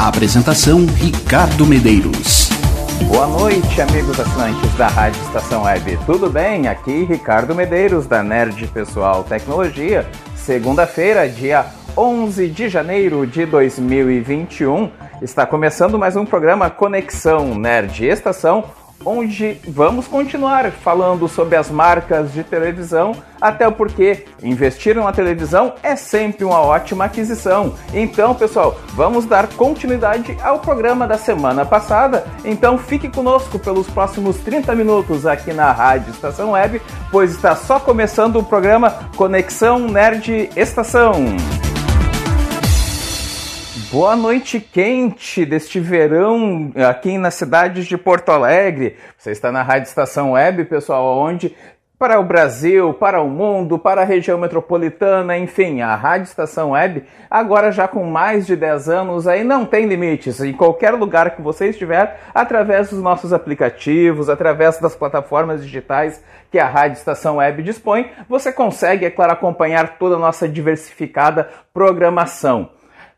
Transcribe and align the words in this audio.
Apresentação 0.00 0.86
Ricardo 0.86 1.66
Medeiros. 1.66 2.48
Boa 3.06 3.26
noite, 3.26 3.82
amigos 3.82 4.18
assinantes 4.18 4.72
da 4.78 4.88
Rádio 4.88 5.20
Estação 5.20 5.64
Web. 5.64 5.98
Tudo 6.06 6.30
bem? 6.30 6.68
Aqui 6.68 7.04
Ricardo 7.04 7.54
Medeiros 7.54 8.06
da 8.06 8.22
Nerd 8.22 8.66
Pessoal 8.68 9.22
Tecnologia. 9.24 10.08
Segunda-feira, 10.34 11.28
dia 11.28 11.66
11 11.94 12.48
de 12.48 12.70
janeiro 12.70 13.26
de 13.26 13.44
2021, 13.44 14.90
está 15.20 15.44
começando 15.44 15.98
mais 15.98 16.16
um 16.16 16.24
programa 16.24 16.70
Conexão 16.70 17.54
Nerd 17.54 18.06
Estação 18.06 18.64
onde 19.04 19.58
vamos 19.66 20.06
continuar 20.06 20.70
falando 20.70 21.28
sobre 21.28 21.56
as 21.56 21.70
marcas 21.70 22.32
de 22.32 22.44
televisão, 22.44 23.14
até 23.40 23.70
porque 23.70 24.26
investir 24.42 24.98
uma 24.98 25.12
televisão 25.12 25.74
é 25.82 25.96
sempre 25.96 26.44
uma 26.44 26.60
ótima 26.60 27.04
aquisição. 27.04 27.74
Então, 27.94 28.34
pessoal, 28.34 28.78
vamos 28.94 29.24
dar 29.24 29.48
continuidade 29.48 30.36
ao 30.42 30.58
programa 30.58 31.06
da 31.06 31.16
semana 31.16 31.64
passada. 31.64 32.26
Então, 32.44 32.76
fique 32.76 33.08
conosco 33.08 33.58
pelos 33.58 33.88
próximos 33.88 34.36
30 34.38 34.74
minutos 34.74 35.26
aqui 35.26 35.52
na 35.52 35.72
Rádio 35.72 36.10
Estação 36.10 36.52
Web, 36.52 36.82
pois 37.10 37.30
está 37.30 37.56
só 37.56 37.80
começando 37.80 38.36
o 38.36 38.44
programa 38.44 38.90
Conexão 39.16 39.78
Nerd 39.88 40.50
Estação. 40.56 41.14
Boa 43.92 44.14
noite 44.14 44.60
quente 44.60 45.44
deste 45.44 45.80
verão 45.80 46.70
aqui 46.88 47.18
nas 47.18 47.34
cidades 47.34 47.86
de 47.86 47.98
Porto 47.98 48.28
Alegre. 48.28 48.96
Você 49.18 49.32
está 49.32 49.50
na 49.50 49.64
Rádio 49.64 49.88
Estação 49.88 50.30
Web, 50.30 50.66
pessoal, 50.66 51.18
onde 51.18 51.56
para 51.98 52.20
o 52.20 52.22
Brasil, 52.22 52.94
para 52.94 53.20
o 53.20 53.28
mundo, 53.28 53.80
para 53.80 54.02
a 54.02 54.04
região 54.04 54.38
metropolitana, 54.38 55.36
enfim, 55.36 55.80
a 55.80 55.96
Rádio 55.96 56.26
Estação 56.26 56.70
Web, 56.70 57.02
agora 57.28 57.72
já 57.72 57.88
com 57.88 58.04
mais 58.04 58.46
de 58.46 58.54
10 58.54 58.88
anos, 58.88 59.26
aí 59.26 59.42
não 59.42 59.66
tem 59.66 59.86
limites. 59.86 60.40
Em 60.40 60.52
qualquer 60.52 60.94
lugar 60.94 61.34
que 61.34 61.42
você 61.42 61.70
estiver, 61.70 62.20
através 62.32 62.90
dos 62.90 63.02
nossos 63.02 63.32
aplicativos, 63.32 64.30
através 64.30 64.78
das 64.78 64.94
plataformas 64.94 65.64
digitais 65.64 66.22
que 66.48 66.60
a 66.60 66.68
Rádio 66.68 66.96
Estação 66.96 67.38
Web 67.38 67.64
dispõe, 67.64 68.08
você 68.28 68.52
consegue, 68.52 69.04
é 69.04 69.10
claro, 69.10 69.32
acompanhar 69.32 69.98
toda 69.98 70.14
a 70.14 70.18
nossa 70.18 70.48
diversificada 70.48 71.48
programação. 71.74 72.70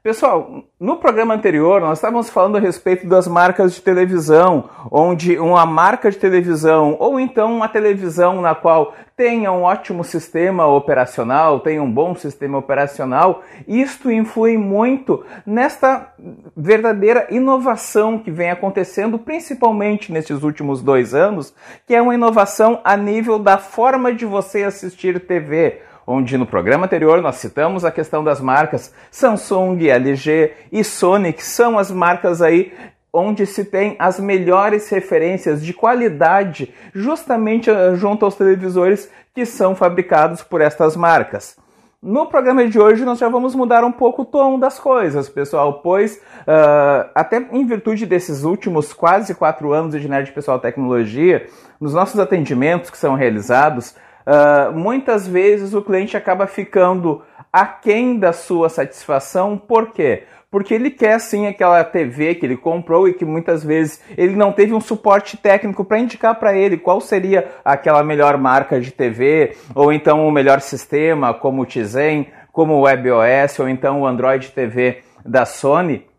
Pessoal, 0.02 0.64
no 0.80 0.96
programa 0.96 1.32
anterior 1.32 1.80
nós 1.80 1.98
estávamos 1.98 2.28
falando 2.28 2.56
a 2.56 2.60
respeito 2.60 3.06
das 3.06 3.28
marcas 3.28 3.72
de 3.72 3.80
televisão, 3.80 4.68
onde 4.90 5.38
uma 5.38 5.64
marca 5.64 6.10
de 6.10 6.16
televisão 6.16 6.96
ou 6.98 7.20
então 7.20 7.54
uma 7.54 7.68
televisão 7.68 8.40
na 8.40 8.52
qual 8.52 8.96
tenha 9.16 9.52
um 9.52 9.62
ótimo 9.62 10.02
sistema 10.02 10.66
operacional, 10.66 11.60
tenha 11.60 11.80
um 11.80 11.88
bom 11.88 12.16
sistema 12.16 12.58
operacional, 12.58 13.44
isto 13.68 14.10
influi 14.10 14.58
muito 14.58 15.24
nesta 15.46 16.12
verdadeira 16.56 17.28
inovação 17.30 18.18
que 18.18 18.32
vem 18.32 18.50
acontecendo, 18.50 19.20
principalmente 19.20 20.10
nesses 20.10 20.42
últimos 20.42 20.82
dois 20.82 21.14
anos, 21.14 21.54
que 21.86 21.94
é 21.94 22.02
uma 22.02 22.14
inovação 22.14 22.80
a 22.82 22.96
nível 22.96 23.38
da 23.38 23.56
forma 23.56 24.12
de 24.12 24.26
você 24.26 24.64
assistir 24.64 25.20
TV 25.20 25.80
onde 26.06 26.36
no 26.36 26.46
programa 26.46 26.86
anterior 26.86 27.20
nós 27.20 27.36
citamos 27.36 27.84
a 27.84 27.90
questão 27.90 28.22
das 28.24 28.40
marcas 28.40 28.94
Samsung, 29.10 29.88
LG 29.88 30.52
e 30.70 30.82
Sony, 30.82 31.32
que 31.32 31.44
são 31.44 31.78
as 31.78 31.90
marcas 31.90 32.42
aí 32.42 32.72
onde 33.12 33.44
se 33.44 33.64
tem 33.64 33.94
as 33.98 34.18
melhores 34.18 34.88
referências 34.88 35.62
de 35.62 35.74
qualidade 35.74 36.72
justamente 36.94 37.70
eh, 37.70 37.94
junto 37.94 38.24
aos 38.24 38.36
televisores 38.36 39.10
que 39.34 39.44
são 39.44 39.74
fabricados 39.74 40.42
por 40.42 40.60
estas 40.60 40.96
marcas. 40.96 41.56
No 42.02 42.26
programa 42.26 42.66
de 42.66 42.80
hoje 42.80 43.04
nós 43.04 43.18
já 43.18 43.28
vamos 43.28 43.54
mudar 43.54 43.84
um 43.84 43.92
pouco 43.92 44.22
o 44.22 44.24
tom 44.24 44.58
das 44.58 44.76
coisas, 44.76 45.28
pessoal, 45.28 45.74
pois 45.84 46.16
uh, 46.16 47.08
até 47.14 47.46
em 47.52 47.64
virtude 47.64 48.06
desses 48.06 48.42
últimos 48.42 48.92
quase 48.92 49.36
quatro 49.36 49.72
anos 49.72 50.00
de 50.00 50.08
Nerd 50.08 50.32
Pessoal 50.32 50.58
Tecnologia, 50.58 51.46
nos 51.80 51.94
nossos 51.94 52.18
atendimentos 52.18 52.90
que 52.90 52.98
são 52.98 53.14
realizados, 53.14 53.94
Uh, 54.26 54.72
muitas 54.72 55.26
vezes 55.26 55.74
o 55.74 55.82
cliente 55.82 56.16
acaba 56.16 56.46
ficando 56.46 57.22
aquém 57.52 58.18
da 58.18 58.32
sua 58.32 58.68
satisfação, 58.68 59.58
por 59.58 59.90
quê? 59.92 60.24
Porque 60.50 60.74
ele 60.74 60.90
quer 60.90 61.18
sim 61.18 61.46
aquela 61.46 61.82
TV 61.82 62.34
que 62.34 62.44
ele 62.44 62.56
comprou 62.56 63.08
e 63.08 63.14
que 63.14 63.24
muitas 63.24 63.64
vezes 63.64 64.02
ele 64.16 64.36
não 64.36 64.52
teve 64.52 64.74
um 64.74 64.80
suporte 64.80 65.36
técnico 65.36 65.84
para 65.84 65.98
indicar 65.98 66.34
para 66.34 66.54
ele 66.54 66.76
qual 66.76 67.00
seria 67.00 67.50
aquela 67.64 68.02
melhor 68.02 68.36
marca 68.36 68.80
de 68.80 68.90
TV, 68.90 69.56
ou 69.74 69.92
então 69.92 70.26
o 70.26 70.30
melhor 70.30 70.60
sistema, 70.60 71.32
como 71.32 71.62
o 71.62 71.66
Tizen, 71.66 72.28
como 72.52 72.74
o 72.74 72.82
WebOS, 72.82 73.58
ou 73.60 73.68
então 73.68 74.02
o 74.02 74.06
Android 74.06 74.50
TV 74.50 75.02
da 75.24 75.46
Sony. 75.46 76.11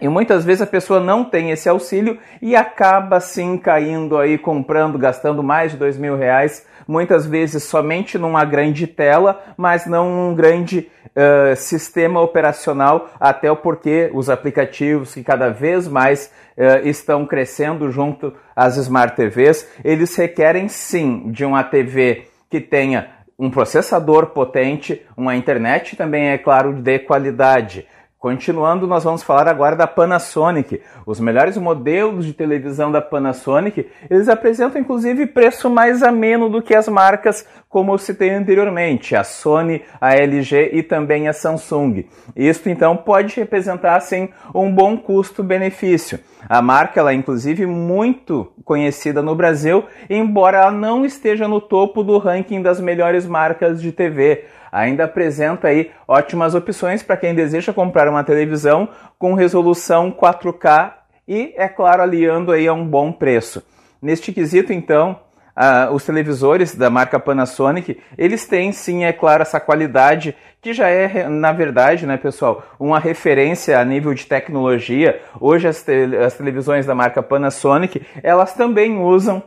E 0.00 0.08
muitas 0.08 0.44
vezes 0.44 0.62
a 0.62 0.66
pessoa 0.66 0.98
não 0.98 1.22
tem 1.22 1.50
esse 1.50 1.68
auxílio 1.68 2.18
e 2.40 2.56
acaba 2.56 3.20
sim 3.20 3.58
caindo 3.58 4.16
aí, 4.16 4.38
comprando, 4.38 4.98
gastando 4.98 5.42
mais 5.42 5.72
de 5.72 5.78
dois 5.78 5.98
mil 5.98 6.16
reais, 6.16 6.66
muitas 6.88 7.26
vezes 7.26 7.64
somente 7.64 8.16
numa 8.18 8.44
grande 8.44 8.86
tela, 8.86 9.40
mas 9.56 9.86
não 9.86 10.10
num 10.10 10.34
grande 10.34 10.90
uh, 11.08 11.54
sistema 11.54 12.20
operacional, 12.20 13.10
até 13.20 13.50
o 13.50 13.56
porquê 13.56 14.10
os 14.14 14.30
aplicativos 14.30 15.14
que 15.14 15.22
cada 15.22 15.50
vez 15.50 15.86
mais 15.86 16.32
uh, 16.56 16.88
estão 16.88 17.26
crescendo 17.26 17.90
junto 17.90 18.32
às 18.56 18.76
Smart 18.78 19.14
TVs, 19.14 19.68
eles 19.84 20.16
requerem 20.16 20.68
sim 20.68 21.30
de 21.30 21.44
uma 21.44 21.62
TV 21.62 22.28
que 22.50 22.60
tenha 22.60 23.10
um 23.38 23.50
processador 23.50 24.26
potente, 24.26 25.04
uma 25.16 25.36
internet 25.36 25.96
também, 25.96 26.28
é 26.28 26.38
claro, 26.38 26.72
de 26.72 26.98
qualidade 26.98 27.86
Continuando, 28.22 28.86
nós 28.86 29.02
vamos 29.02 29.20
falar 29.24 29.48
agora 29.48 29.74
da 29.74 29.84
Panasonic. 29.84 30.80
Os 31.04 31.18
melhores 31.18 31.56
modelos 31.56 32.24
de 32.24 32.32
televisão 32.32 32.92
da 32.92 33.02
Panasonic, 33.02 33.90
eles 34.08 34.28
apresentam 34.28 34.80
inclusive 34.80 35.26
preço 35.26 35.68
mais 35.68 36.04
ameno 36.04 36.48
do 36.48 36.62
que 36.62 36.72
as 36.72 36.86
marcas 36.86 37.44
como 37.72 37.94
eu 37.94 37.96
citei 37.96 38.28
anteriormente, 38.28 39.16
a 39.16 39.24
Sony, 39.24 39.80
a 39.98 40.14
LG 40.14 40.72
e 40.74 40.82
também 40.82 41.26
a 41.26 41.32
Samsung. 41.32 42.04
Isto 42.36 42.68
então 42.68 42.94
pode 42.94 43.34
representar 43.34 43.96
assim 43.96 44.28
um 44.54 44.70
bom 44.70 44.94
custo-benefício. 44.98 46.20
A 46.46 46.60
marca 46.60 47.00
ela 47.00 47.12
é 47.12 47.14
inclusive 47.14 47.64
muito 47.64 48.52
conhecida 48.62 49.22
no 49.22 49.34
Brasil, 49.34 49.84
embora 50.10 50.58
ela 50.58 50.70
não 50.70 51.02
esteja 51.02 51.48
no 51.48 51.62
topo 51.62 52.04
do 52.04 52.18
ranking 52.18 52.60
das 52.60 52.78
melhores 52.78 53.26
marcas 53.26 53.80
de 53.80 53.90
TV 53.90 54.44
ainda 54.70 55.04
apresenta 55.04 55.68
aí 55.68 55.90
ótimas 56.08 56.54
opções 56.54 57.02
para 57.02 57.16
quem 57.16 57.34
deseja 57.34 57.74
comprar 57.74 58.08
uma 58.08 58.24
televisão 58.24 58.88
com 59.18 59.34
resolução 59.34 60.10
4K 60.10 60.94
e, 61.28 61.52
é 61.56 61.68
claro, 61.68 62.02
aliando 62.02 62.52
aí 62.52 62.66
a 62.66 62.72
um 62.72 62.86
bom 62.86 63.12
preço. 63.12 63.62
Neste 64.00 64.32
quesito, 64.32 64.72
então, 64.72 65.20
uh, 65.56 65.92
os 65.92 66.04
televisores 66.04 66.74
da 66.74 66.90
marca 66.90 67.18
Panasonic, 67.18 68.00
eles 68.16 68.46
têm 68.46 68.72
sim, 68.72 69.04
é 69.04 69.12
claro, 69.12 69.42
essa 69.42 69.60
qualidade 69.60 70.34
que 70.60 70.72
já 70.72 70.88
é, 70.88 71.28
na 71.28 71.52
verdade, 71.52 72.06
né, 72.06 72.16
pessoal, 72.16 72.62
uma 72.78 73.00
referência 73.00 73.78
a 73.78 73.84
nível 73.84 74.14
de 74.14 74.26
tecnologia. 74.26 75.20
Hoje 75.40 75.66
as, 75.66 75.82
te 75.82 76.16
as 76.16 76.34
televisões 76.34 76.86
da 76.86 76.94
marca 76.94 77.22
Panasonic, 77.22 78.06
elas 78.22 78.54
também 78.54 78.98
usam, 78.98 79.42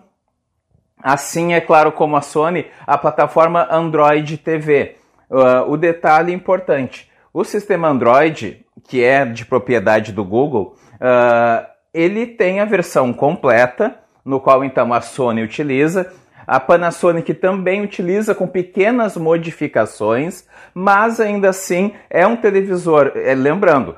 assim 1.01 1.53
é 1.53 1.61
claro 1.61 1.91
como 1.93 2.17
a 2.17 2.21
Sony, 2.21 2.67
a 2.85 2.97
plataforma 2.97 3.67
Android 3.71 4.37
TV. 4.37 4.97
Uh, 5.29 5.71
o 5.71 5.77
detalhe 5.77 6.33
importante: 6.33 7.09
o 7.33 7.43
sistema 7.43 7.87
Android, 7.87 8.65
que 8.87 9.03
é 9.03 9.25
de 9.25 9.45
propriedade 9.45 10.11
do 10.11 10.23
Google, 10.23 10.75
uh, 10.95 11.65
ele 11.93 12.27
tem 12.27 12.59
a 12.59 12.65
versão 12.65 13.13
completa, 13.13 13.97
no 14.25 14.39
qual 14.39 14.63
então 14.63 14.91
a 14.91 14.99
Sony 14.99 15.43
utiliza. 15.43 16.11
A 16.47 16.59
Panasonic 16.59 17.33
também 17.35 17.83
utiliza 17.83 18.35
com 18.35 18.47
pequenas 18.47 19.15
modificações, 19.15 20.45
mas 20.73 21.19
ainda 21.19 21.49
assim 21.49 21.93
é 22.09 22.25
um 22.25 22.35
televisor. 22.35 23.11
É, 23.15 23.33
lembrando, 23.33 23.95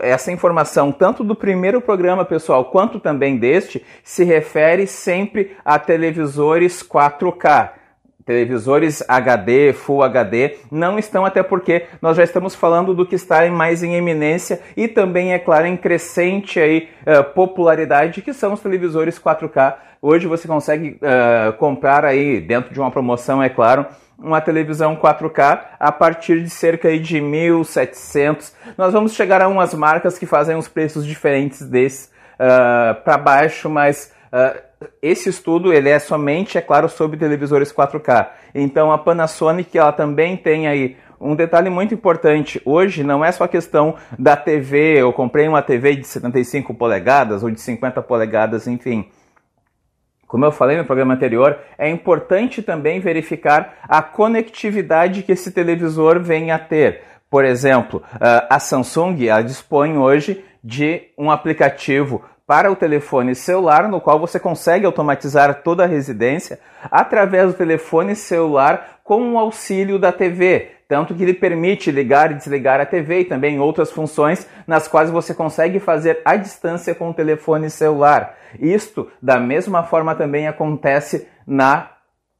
essa 0.00 0.32
informação, 0.32 0.90
tanto 0.90 1.22
do 1.22 1.34
primeiro 1.34 1.80
programa, 1.80 2.24
pessoal, 2.24 2.66
quanto 2.66 2.98
também 2.98 3.38
deste, 3.38 3.84
se 4.02 4.24
refere 4.24 4.86
sempre 4.86 5.56
a 5.64 5.78
televisores 5.78 6.82
4K 6.82 7.70
televisores 8.26 9.04
HD, 9.08 9.72
Full 9.72 10.02
HD, 10.02 10.56
não 10.68 10.98
estão 10.98 11.24
até 11.24 11.44
porque 11.44 11.86
nós 12.02 12.16
já 12.16 12.24
estamos 12.24 12.56
falando 12.56 12.92
do 12.92 13.06
que 13.06 13.14
está 13.14 13.48
mais 13.48 13.84
em 13.84 13.94
eminência 13.94 14.60
e 14.76 14.88
também, 14.88 15.32
é 15.32 15.38
claro, 15.38 15.66
em 15.66 15.76
crescente 15.76 16.58
aí, 16.58 16.88
uh, 17.06 17.22
popularidade, 17.32 18.20
que 18.22 18.32
são 18.32 18.52
os 18.52 18.60
televisores 18.60 19.16
4K. 19.16 19.76
Hoje 20.02 20.26
você 20.26 20.48
consegue 20.48 20.98
uh, 21.00 21.52
comprar 21.54 22.04
aí, 22.04 22.40
dentro 22.40 22.74
de 22.74 22.80
uma 22.80 22.90
promoção, 22.90 23.40
é 23.40 23.48
claro, 23.48 23.86
uma 24.18 24.40
televisão 24.40 24.96
4K 24.96 25.60
a 25.78 25.92
partir 25.92 26.42
de 26.42 26.50
cerca 26.50 26.98
de 26.98 27.18
1.700. 27.18 28.52
Nós 28.76 28.92
vamos 28.92 29.14
chegar 29.14 29.40
a 29.40 29.46
umas 29.46 29.72
marcas 29.72 30.18
que 30.18 30.26
fazem 30.26 30.56
uns 30.56 30.66
preços 30.66 31.06
diferentes 31.06 31.62
desse 31.62 32.08
uh, 32.34 33.00
para 33.04 33.18
baixo, 33.18 33.70
mas 33.70 34.12
uh, 34.32 34.86
esse 35.02 35.28
estudo 35.28 35.72
ele 35.72 35.88
é 35.88 35.98
somente, 35.98 36.58
é 36.58 36.60
claro, 36.60 36.88
sobre 36.88 37.16
televisores 37.16 37.72
4K. 37.72 38.28
Então 38.54 38.92
a 38.92 38.98
Panasonic 38.98 39.76
ela 39.76 39.92
também 39.92 40.36
tem 40.36 40.66
aí 40.66 40.96
um 41.20 41.34
detalhe 41.34 41.70
muito 41.70 41.94
importante. 41.94 42.60
Hoje 42.64 43.02
não 43.02 43.24
é 43.24 43.32
só 43.32 43.46
questão 43.46 43.96
da 44.18 44.36
TV, 44.36 45.00
eu 45.00 45.12
comprei 45.12 45.48
uma 45.48 45.62
TV 45.62 45.96
de 45.96 46.06
75 46.06 46.74
polegadas 46.74 47.42
ou 47.42 47.50
de 47.50 47.60
50 47.60 48.02
polegadas, 48.02 48.66
enfim. 48.66 49.08
Como 50.26 50.44
eu 50.44 50.50
falei 50.52 50.76
no 50.76 50.84
programa 50.84 51.14
anterior, 51.14 51.58
é 51.78 51.88
importante 51.88 52.60
também 52.60 52.98
verificar 52.98 53.76
a 53.84 54.02
conectividade 54.02 55.22
que 55.22 55.32
esse 55.32 55.52
televisor 55.52 56.20
vem 56.20 56.50
a 56.50 56.58
ter. 56.58 57.02
Por 57.30 57.44
exemplo, 57.44 58.02
a 58.50 58.58
Samsung 58.58 59.16
dispõe 59.44 59.96
hoje 59.96 60.44
de 60.62 61.10
um 61.16 61.30
aplicativo 61.30 62.24
para 62.46 62.70
o 62.70 62.76
telefone 62.76 63.34
celular, 63.34 63.88
no 63.88 64.00
qual 64.00 64.20
você 64.20 64.38
consegue 64.38 64.86
automatizar 64.86 65.62
toda 65.62 65.84
a 65.84 65.86
residência 65.86 66.60
através 66.90 67.48
do 67.48 67.58
telefone 67.58 68.14
celular 68.14 69.00
com 69.02 69.32
o 69.32 69.38
auxílio 69.38 69.98
da 69.98 70.12
TV. 70.12 70.70
Tanto 70.88 71.14
que 71.14 71.24
ele 71.24 71.34
permite 71.34 71.90
ligar 71.90 72.30
e 72.30 72.34
desligar 72.34 72.80
a 72.80 72.86
TV 72.86 73.20
e 73.20 73.24
também 73.24 73.58
outras 73.58 73.90
funções 73.90 74.48
nas 74.66 74.86
quais 74.86 75.10
você 75.10 75.34
consegue 75.34 75.80
fazer 75.80 76.20
à 76.24 76.36
distância 76.36 76.94
com 76.94 77.10
o 77.10 77.14
telefone 77.14 77.68
celular. 77.68 78.36
Isto, 78.60 79.10
da 79.20 79.40
mesma 79.40 79.82
forma, 79.82 80.14
também 80.14 80.46
acontece 80.46 81.26
na 81.44 81.90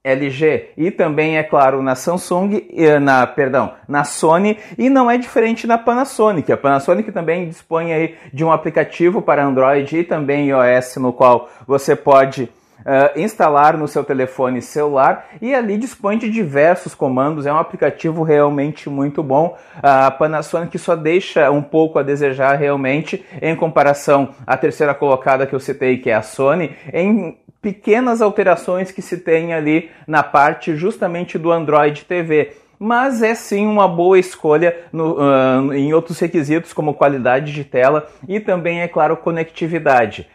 LG 0.06 0.70
e 0.76 0.90
também 0.92 1.36
é 1.36 1.42
claro 1.42 1.82
na 1.82 1.96
Samsung, 1.96 2.62
na 3.02 3.26
perdão, 3.26 3.74
na 3.88 4.04
Sony 4.04 4.56
e 4.78 4.88
não 4.88 5.10
é 5.10 5.18
diferente 5.18 5.66
na 5.66 5.76
Panasonic. 5.76 6.52
A 6.52 6.56
Panasonic 6.56 7.10
também 7.10 7.48
dispõe 7.48 7.92
aí 7.92 8.14
de 8.32 8.44
um 8.44 8.52
aplicativo 8.52 9.20
para 9.20 9.44
Android 9.44 9.98
e 9.98 10.04
também 10.04 10.50
iOS 10.50 10.96
no 10.96 11.12
qual 11.12 11.50
você 11.66 11.96
pode 11.96 12.48
Uh, 12.86 13.18
instalar 13.18 13.76
no 13.76 13.88
seu 13.88 14.04
telefone 14.04 14.62
celular 14.62 15.26
e 15.42 15.52
ali 15.52 15.76
dispõe 15.76 16.16
de 16.16 16.30
diversos 16.30 16.94
comandos. 16.94 17.44
É 17.44 17.52
um 17.52 17.58
aplicativo 17.58 18.22
realmente 18.22 18.88
muito 18.88 19.24
bom. 19.24 19.58
A 19.82 20.08
Panasonic 20.08 20.78
só 20.78 20.94
deixa 20.94 21.50
um 21.50 21.62
pouco 21.62 21.98
a 21.98 22.04
desejar 22.04 22.54
realmente 22.54 23.26
em 23.42 23.56
comparação 23.56 24.28
à 24.46 24.56
terceira 24.56 24.94
colocada 24.94 25.46
que 25.46 25.54
eu 25.54 25.58
citei, 25.58 25.98
que 25.98 26.10
é 26.10 26.14
a 26.14 26.22
Sony, 26.22 26.76
em 26.92 27.36
pequenas 27.60 28.22
alterações 28.22 28.92
que 28.92 29.02
se 29.02 29.16
tem 29.16 29.52
ali 29.52 29.90
na 30.06 30.22
parte 30.22 30.76
justamente 30.76 31.36
do 31.36 31.50
Android 31.50 32.04
TV 32.04 32.52
mas 32.78 33.22
é 33.22 33.34
sim 33.34 33.66
uma 33.66 33.88
boa 33.88 34.18
escolha 34.18 34.76
no, 34.92 35.14
uh, 35.14 35.72
em 35.72 35.92
outros 35.92 36.18
requisitos 36.18 36.72
como 36.72 36.94
qualidade 36.94 37.52
de 37.52 37.64
tela 37.64 38.08
e 38.28 38.38
também, 38.38 38.80
é 38.80 38.88
claro, 38.88 39.16
conectividade. 39.16 40.28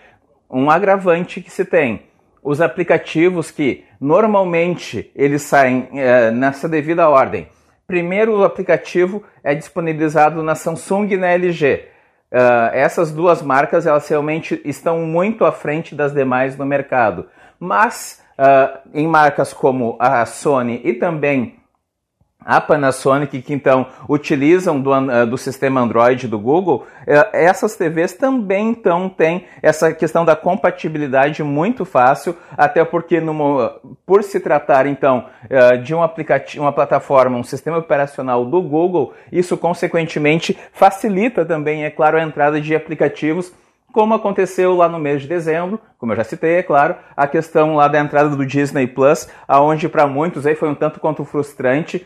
Um 0.49 0.69
agravante 0.69 1.39
que 1.41 1.51
se 1.51 1.63
tem, 1.63 2.01
os 2.43 2.61
aplicativos 2.61 3.51
que 3.51 3.85
normalmente 3.99 5.11
eles 5.15 5.43
saem 5.43 5.89
uh, 5.91 6.31
nessa 6.31 6.67
devida 6.67 7.07
ordem. 7.07 7.47
Primeiro, 7.85 8.37
o 8.37 8.43
aplicativo 8.43 9.23
é 9.43 9.53
disponibilizado 9.53 10.41
na 10.41 10.55
Samsung 10.55 11.07
e 11.11 11.17
na 11.17 11.27
LG. 11.27 11.85
Uh, 12.31 12.73
essas 12.73 13.11
duas 13.11 13.41
marcas 13.41 13.85
elas 13.85 14.07
realmente 14.07 14.61
estão 14.63 14.99
muito 14.99 15.43
à 15.43 15.51
frente 15.51 15.93
das 15.93 16.13
demais 16.13 16.57
no 16.57 16.65
mercado. 16.65 17.27
Mas 17.59 18.23
uh, 18.39 18.79
em 18.93 19.07
marcas 19.07 19.53
como 19.53 19.97
a 19.99 20.25
Sony 20.25 20.81
e 20.83 20.93
também 20.93 21.60
a 22.43 22.59
Panasonic, 22.59 23.41
que 23.41 23.53
então 23.53 23.85
utilizam 24.09 24.79
do, 24.79 24.91
uh, 24.91 25.25
do 25.27 25.37
sistema 25.37 25.81
Android 25.81 26.27
do 26.27 26.39
Google, 26.39 26.87
uh, 27.01 27.29
essas 27.31 27.75
TVs 27.75 28.13
também 28.13 28.69
então 28.69 29.07
têm 29.07 29.45
essa 29.61 29.93
questão 29.93 30.25
da 30.25 30.35
compatibilidade 30.35 31.43
muito 31.43 31.85
fácil, 31.85 32.35
até 32.57 32.83
porque 32.83 33.21
no, 33.21 33.69
por 34.05 34.23
se 34.23 34.39
tratar 34.39 34.87
então 34.87 35.25
uh, 35.45 35.77
de 35.77 35.93
um 35.93 36.01
aplicativo, 36.01 36.63
uma 36.63 36.73
plataforma, 36.73 37.37
um 37.37 37.43
sistema 37.43 37.77
operacional 37.77 38.45
do 38.45 38.61
Google, 38.61 39.13
isso 39.31 39.55
consequentemente 39.55 40.57
facilita 40.73 41.45
também, 41.45 41.85
é 41.85 41.89
claro, 41.89 42.17
a 42.17 42.23
entrada 42.23 42.59
de 42.59 42.75
aplicativos 42.75 43.53
como 43.91 44.13
aconteceu 44.13 44.75
lá 44.75 44.87
no 44.87 44.97
mês 44.97 45.21
de 45.21 45.27
dezembro, 45.27 45.79
como 45.97 46.13
eu 46.13 46.15
já 46.15 46.23
citei, 46.23 46.55
é 46.55 46.63
claro, 46.63 46.95
a 47.15 47.27
questão 47.27 47.75
lá 47.75 47.87
da 47.87 47.99
entrada 47.99 48.29
do 48.29 48.45
Disney 48.45 48.87
Plus, 48.87 49.27
aonde 49.47 49.89
para 49.89 50.07
muitos 50.07 50.45
aí 50.45 50.55
foi 50.55 50.69
um 50.69 50.75
tanto 50.75 50.99
quanto 50.99 51.25
frustrante, 51.25 52.05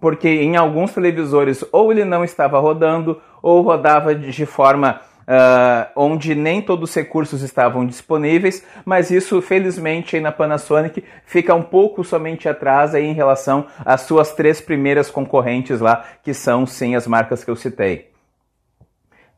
porque 0.00 0.28
em 0.28 0.56
alguns 0.56 0.92
televisores 0.92 1.64
ou 1.72 1.92
ele 1.92 2.04
não 2.04 2.24
estava 2.24 2.58
rodando 2.58 3.20
ou 3.40 3.62
rodava 3.62 4.14
de 4.14 4.44
forma 4.44 5.00
uh, 5.26 5.90
onde 5.94 6.34
nem 6.34 6.60
todos 6.60 6.90
os 6.90 6.96
recursos 6.96 7.42
estavam 7.42 7.86
disponíveis, 7.86 8.64
mas 8.84 9.10
isso 9.10 9.40
felizmente 9.40 10.18
na 10.20 10.32
Panasonic 10.32 11.04
fica 11.24 11.54
um 11.54 11.62
pouco 11.62 12.02
somente 12.04 12.48
atrás 12.48 12.94
em 12.94 13.12
relação 13.12 13.66
às 13.84 14.02
suas 14.02 14.32
três 14.32 14.60
primeiras 14.60 15.10
concorrentes 15.10 15.80
lá, 15.80 16.04
que 16.22 16.34
são 16.34 16.66
sim 16.66 16.94
as 16.94 17.06
marcas 17.06 17.44
que 17.44 17.50
eu 17.50 17.56
citei. 17.56 18.15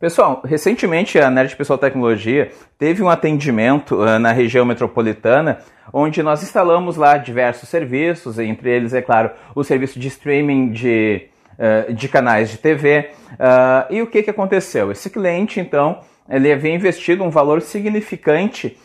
Pessoal, 0.00 0.40
recentemente 0.44 1.18
a 1.18 1.28
Nerd 1.28 1.56
Pessoal 1.56 1.76
Tecnologia 1.76 2.52
teve 2.78 3.02
um 3.02 3.08
atendimento 3.08 3.96
uh, 3.96 4.16
na 4.16 4.30
região 4.30 4.64
metropolitana, 4.64 5.58
onde 5.92 6.22
nós 6.22 6.40
instalamos 6.40 6.96
lá 6.96 7.16
diversos 7.16 7.68
serviços, 7.68 8.38
entre 8.38 8.70
eles, 8.70 8.94
é 8.94 9.02
claro, 9.02 9.32
o 9.56 9.64
serviço 9.64 9.98
de 9.98 10.06
streaming 10.06 10.70
de, 10.70 11.26
uh, 11.58 11.92
de 11.92 12.08
canais 12.08 12.48
de 12.48 12.58
TV. 12.58 13.10
Uh, 13.32 13.36
ah, 13.40 13.86
e 13.90 14.00
o 14.00 14.06
que, 14.06 14.22
que 14.22 14.30
aconteceu? 14.30 14.92
Esse 14.92 15.10
cliente, 15.10 15.58
então, 15.58 15.98
ele 16.30 16.52
havia 16.52 16.72
investido 16.72 17.24
um 17.24 17.30
valor 17.30 17.60
significante 17.60 18.78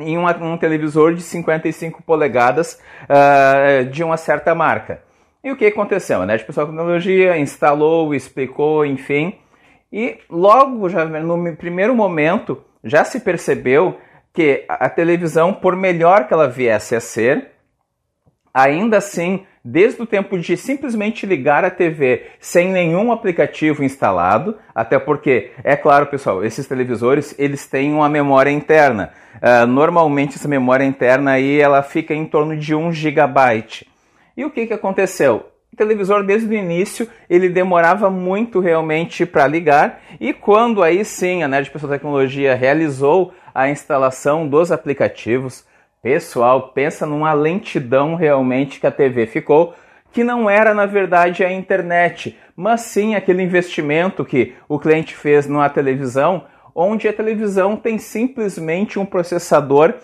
em 0.00 0.16
uma, 0.16 0.34
um 0.38 0.56
televisor 0.56 1.14
de 1.14 1.20
55 1.20 2.02
polegadas 2.02 2.80
de 3.90 4.02
uma 4.02 4.16
certa 4.16 4.54
marca. 4.54 5.02
E 5.44 5.52
o 5.52 5.56
que 5.56 5.66
aconteceu? 5.66 6.22
A 6.22 6.26
Nerd 6.26 6.46
Pessoal 6.46 6.66
Tecnologia 6.66 7.36
instalou, 7.36 8.14
explicou, 8.14 8.86
enfim 8.86 9.34
e 9.92 10.18
logo, 10.28 10.88
já 10.88 11.04
no 11.04 11.56
primeiro 11.56 11.94
momento, 11.94 12.62
já 12.84 13.04
se 13.04 13.20
percebeu 13.20 13.98
que 14.32 14.64
a 14.68 14.88
televisão, 14.88 15.52
por 15.52 15.74
melhor 15.74 16.26
que 16.26 16.34
ela 16.34 16.48
viesse 16.48 16.94
a 16.94 17.00
ser, 17.00 17.52
ainda 18.52 18.98
assim, 18.98 19.46
desde 19.64 20.00
o 20.00 20.06
tempo 20.06 20.38
de 20.38 20.56
simplesmente 20.56 21.26
ligar 21.26 21.64
a 21.64 21.70
TV 21.70 22.26
sem 22.38 22.68
nenhum 22.70 23.12
aplicativo 23.12 23.82
instalado, 23.82 24.56
até 24.74 24.98
porque, 24.98 25.52
é 25.64 25.76
claro, 25.76 26.06
pessoal, 26.06 26.44
esses 26.44 26.66
televisores 26.66 27.34
eles 27.38 27.66
têm 27.66 27.92
uma 27.92 28.08
memória 28.08 28.50
interna. 28.50 29.12
Uh, 29.36 29.66
normalmente 29.66 30.36
essa 30.36 30.48
memória 30.48 30.84
interna 30.84 31.32
aí 31.32 31.60
ela 31.60 31.82
fica 31.82 32.14
em 32.14 32.26
torno 32.26 32.56
de 32.56 32.74
1 32.74 32.92
GB. 32.92 33.86
E 34.36 34.44
o 34.44 34.50
que, 34.50 34.66
que 34.66 34.74
aconteceu? 34.74 35.46
Televisor 35.78 36.24
desde 36.24 36.48
o 36.48 36.52
início 36.52 37.08
ele 37.30 37.48
demorava 37.48 38.10
muito 38.10 38.58
realmente 38.58 39.24
para 39.24 39.46
ligar 39.46 40.02
e 40.20 40.32
quando 40.34 40.82
aí 40.82 41.04
sim 41.04 41.42
a 41.42 41.48
Nerd 41.48 41.70
Pessoa 41.70 41.92
Tecnologia 41.92 42.54
realizou 42.54 43.32
a 43.54 43.70
instalação 43.70 44.46
dos 44.46 44.70
aplicativos, 44.72 45.64
pessoal, 46.02 46.72
pensa 46.72 47.06
numa 47.06 47.32
lentidão 47.32 48.14
realmente 48.14 48.80
que 48.80 48.86
a 48.86 48.90
TV 48.90 49.26
ficou, 49.26 49.74
que 50.12 50.24
não 50.24 50.50
era 50.50 50.74
na 50.74 50.84
verdade 50.84 51.44
a 51.44 51.52
internet, 51.52 52.36
mas 52.56 52.80
sim 52.80 53.14
aquele 53.14 53.42
investimento 53.42 54.24
que 54.24 54.54
o 54.68 54.78
cliente 54.78 55.14
fez 55.14 55.46
numa 55.46 55.68
televisão, 55.68 56.44
onde 56.74 57.08
a 57.08 57.12
televisão 57.12 57.76
tem 57.76 57.98
simplesmente 57.98 58.98
um 58.98 59.06
processador 59.06 59.94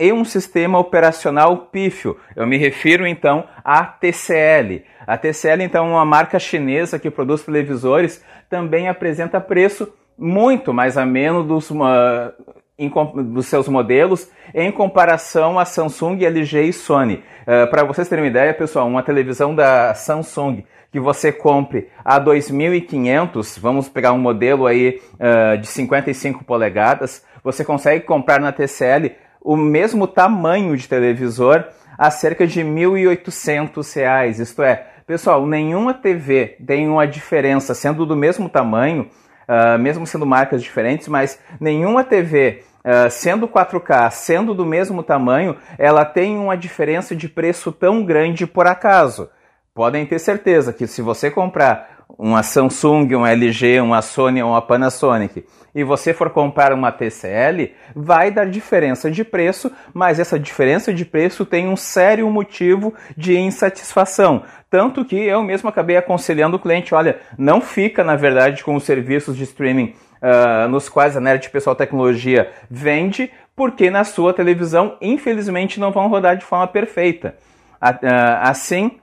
e 0.00 0.12
um 0.12 0.24
sistema 0.24 0.78
operacional 0.78 1.66
pífio. 1.66 2.16
Eu 2.34 2.46
me 2.46 2.56
refiro 2.56 3.06
então 3.06 3.44
à 3.62 3.84
TCL. 3.84 4.82
A 5.10 5.18
TCL 5.18 5.64
então 5.64 5.90
uma 5.90 6.04
marca 6.04 6.38
chinesa 6.38 6.96
que 6.96 7.10
produz 7.10 7.42
televisores, 7.42 8.24
também 8.48 8.86
apresenta 8.86 9.40
preço 9.40 9.92
muito 10.16 10.72
mais 10.72 10.96
ameno 10.96 11.42
dos, 11.42 11.68
uh, 11.68 12.32
em, 12.78 12.88
dos 13.32 13.46
seus 13.46 13.66
modelos 13.66 14.30
em 14.54 14.70
comparação 14.70 15.58
a 15.58 15.64
Samsung, 15.64 16.24
LG 16.24 16.62
e 16.62 16.72
Sony. 16.72 17.24
Uh, 17.42 17.68
Para 17.68 17.82
vocês 17.82 18.08
terem 18.08 18.22
uma 18.22 18.30
ideia, 18.30 18.54
pessoal, 18.54 18.86
uma 18.86 19.02
televisão 19.02 19.52
da 19.52 19.92
Samsung 19.94 20.62
que 20.92 21.00
você 21.00 21.32
compre 21.32 21.88
a 22.04 22.20
2.500, 22.20 23.58
vamos 23.58 23.88
pegar 23.88 24.12
um 24.12 24.18
modelo 24.18 24.64
aí 24.64 25.02
uh, 25.14 25.58
de 25.58 25.66
55 25.66 26.44
polegadas, 26.44 27.24
você 27.42 27.64
consegue 27.64 28.04
comprar 28.04 28.38
na 28.38 28.52
TCL 28.52 29.10
o 29.42 29.56
mesmo 29.56 30.06
tamanho 30.06 30.76
de 30.76 30.86
televisor 30.86 31.64
a 32.00 32.10
cerca 32.10 32.46
de 32.46 32.62
R$ 32.62 32.68
1.800. 32.70 34.40
Isto 34.40 34.62
é, 34.62 34.86
pessoal, 35.10 35.44
nenhuma 35.44 35.92
TV 35.92 36.56
tem 36.64 36.88
uma 36.88 37.04
diferença, 37.04 37.74
sendo 37.74 38.06
do 38.06 38.14
mesmo 38.14 38.48
tamanho, 38.48 39.10
uh, 39.48 39.76
mesmo 39.76 40.06
sendo 40.06 40.24
marcas 40.24 40.62
diferentes, 40.62 41.08
mas 41.08 41.38
nenhuma 41.60 42.04
TV 42.04 42.62
Uh, 42.82 43.10
sendo 43.10 43.46
4K, 43.46 44.10
sendo 44.10 44.54
do 44.54 44.64
mesmo 44.64 45.02
tamanho, 45.02 45.54
ela 45.76 46.02
tem 46.02 46.38
uma 46.38 46.56
diferença 46.56 47.14
de 47.14 47.28
preço 47.28 47.70
tão 47.70 48.02
grande 48.02 48.46
por 48.46 48.66
acaso. 48.66 49.28
Podem 49.74 50.06
ter 50.06 50.18
certeza 50.18 50.72
que 50.72 50.86
se 50.86 51.02
você 51.02 51.30
comprar 51.30 52.00
uma 52.18 52.42
Samsung, 52.42 53.14
uma 53.14 53.30
LG, 53.30 53.80
uma 53.80 54.02
Sony 54.02 54.42
ou 54.42 54.50
uma 54.50 54.62
Panasonic 54.62 55.44
e 55.74 55.84
você 55.84 56.12
for 56.12 56.30
comprar 56.30 56.72
uma 56.72 56.90
TCL, 56.90 57.72
vai 57.94 58.30
dar 58.30 58.46
diferença 58.46 59.10
de 59.10 59.24
preço, 59.24 59.70
mas 59.94 60.18
essa 60.18 60.38
diferença 60.38 60.92
de 60.92 61.04
preço 61.04 61.46
tem 61.46 61.68
um 61.68 61.76
sério 61.76 62.28
motivo 62.28 62.92
de 63.16 63.38
insatisfação. 63.38 64.42
Tanto 64.70 65.04
que 65.04 65.16
eu 65.16 65.42
mesmo 65.42 65.68
acabei 65.68 65.96
aconselhando 65.96 66.56
o 66.56 66.60
cliente: 66.60 66.94
olha, 66.94 67.18
não 67.36 67.60
fica 67.60 68.04
na 68.04 68.14
verdade 68.14 68.62
com 68.62 68.76
os 68.76 68.84
serviços 68.84 69.36
de 69.36 69.42
streaming 69.42 69.94
uh, 70.22 70.68
nos 70.68 70.88
quais 70.88 71.16
a 71.16 71.20
Nerd 71.20 71.50
Pessoal 71.50 71.74
Tecnologia 71.74 72.52
vende, 72.70 73.30
porque 73.56 73.90
na 73.90 74.04
sua 74.04 74.32
televisão, 74.32 74.96
infelizmente, 75.00 75.80
não 75.80 75.90
vão 75.90 76.06
rodar 76.08 76.36
de 76.36 76.44
forma 76.44 76.68
perfeita. 76.68 77.34
Uh, 77.82 77.98
assim, 78.42 79.00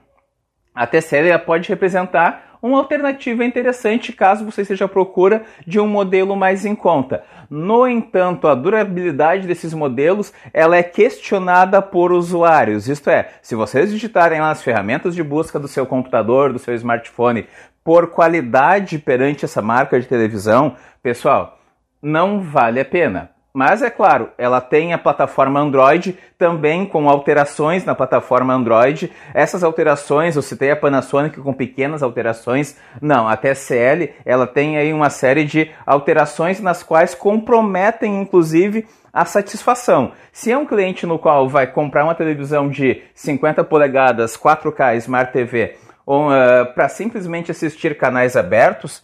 a 0.74 0.86
TCL 0.86 1.38
pode 1.44 1.68
representar 1.68 2.47
uma 2.62 2.78
alternativa 2.78 3.44
interessante 3.44 4.12
caso 4.12 4.44
você 4.44 4.62
esteja 4.62 4.84
à 4.86 4.88
procura 4.88 5.44
de 5.66 5.78
um 5.78 5.86
modelo 5.86 6.36
mais 6.36 6.64
em 6.64 6.74
conta. 6.74 7.24
No 7.48 7.86
entanto, 7.86 8.46
a 8.46 8.54
durabilidade 8.54 9.46
desses 9.46 9.72
modelos 9.72 10.32
ela 10.52 10.76
é 10.76 10.82
questionada 10.82 11.80
por 11.80 12.12
usuários. 12.12 12.88
Isto 12.88 13.10
é, 13.10 13.30
se 13.40 13.54
vocês 13.54 13.90
digitarem 13.90 14.40
lá 14.40 14.50
as 14.50 14.62
ferramentas 14.62 15.14
de 15.14 15.22
busca 15.22 15.58
do 15.58 15.68
seu 15.68 15.86
computador, 15.86 16.52
do 16.52 16.58
seu 16.58 16.74
smartphone, 16.74 17.46
por 17.82 18.08
qualidade 18.08 18.98
perante 18.98 19.44
essa 19.44 19.62
marca 19.62 19.98
de 19.98 20.06
televisão, 20.06 20.76
pessoal, 21.02 21.58
não 22.02 22.40
vale 22.40 22.80
a 22.80 22.84
pena. 22.84 23.37
Mas 23.58 23.82
é 23.82 23.90
claro, 23.90 24.30
ela 24.38 24.60
tem 24.60 24.92
a 24.92 24.98
plataforma 24.98 25.58
Android 25.58 26.16
também 26.38 26.86
com 26.86 27.08
alterações 27.10 27.84
na 27.84 27.92
plataforma 27.92 28.54
Android. 28.54 29.10
Essas 29.34 29.64
alterações, 29.64 30.36
eu 30.36 30.42
citei 30.42 30.70
a 30.70 30.76
Panasonic 30.76 31.40
com 31.40 31.52
pequenas 31.52 32.00
alterações. 32.00 32.76
Não, 33.02 33.26
a 33.26 33.36
TCL, 33.36 34.14
ela 34.24 34.46
tem 34.46 34.76
aí 34.76 34.92
uma 34.92 35.10
série 35.10 35.44
de 35.44 35.72
alterações 35.84 36.60
nas 36.60 36.84
quais 36.84 37.16
comprometem 37.16 38.22
inclusive 38.22 38.86
a 39.12 39.24
satisfação. 39.24 40.12
Se 40.30 40.52
é 40.52 40.56
um 40.56 40.64
cliente 40.64 41.04
no 41.04 41.18
qual 41.18 41.48
vai 41.48 41.66
comprar 41.66 42.04
uma 42.04 42.14
televisão 42.14 42.68
de 42.68 43.02
50 43.12 43.64
polegadas, 43.64 44.36
4K 44.36 44.98
Smart 44.98 45.32
TV, 45.32 45.74
uh, 46.06 46.72
para 46.76 46.88
simplesmente 46.88 47.50
assistir 47.50 47.98
canais 47.98 48.36
abertos, 48.36 49.02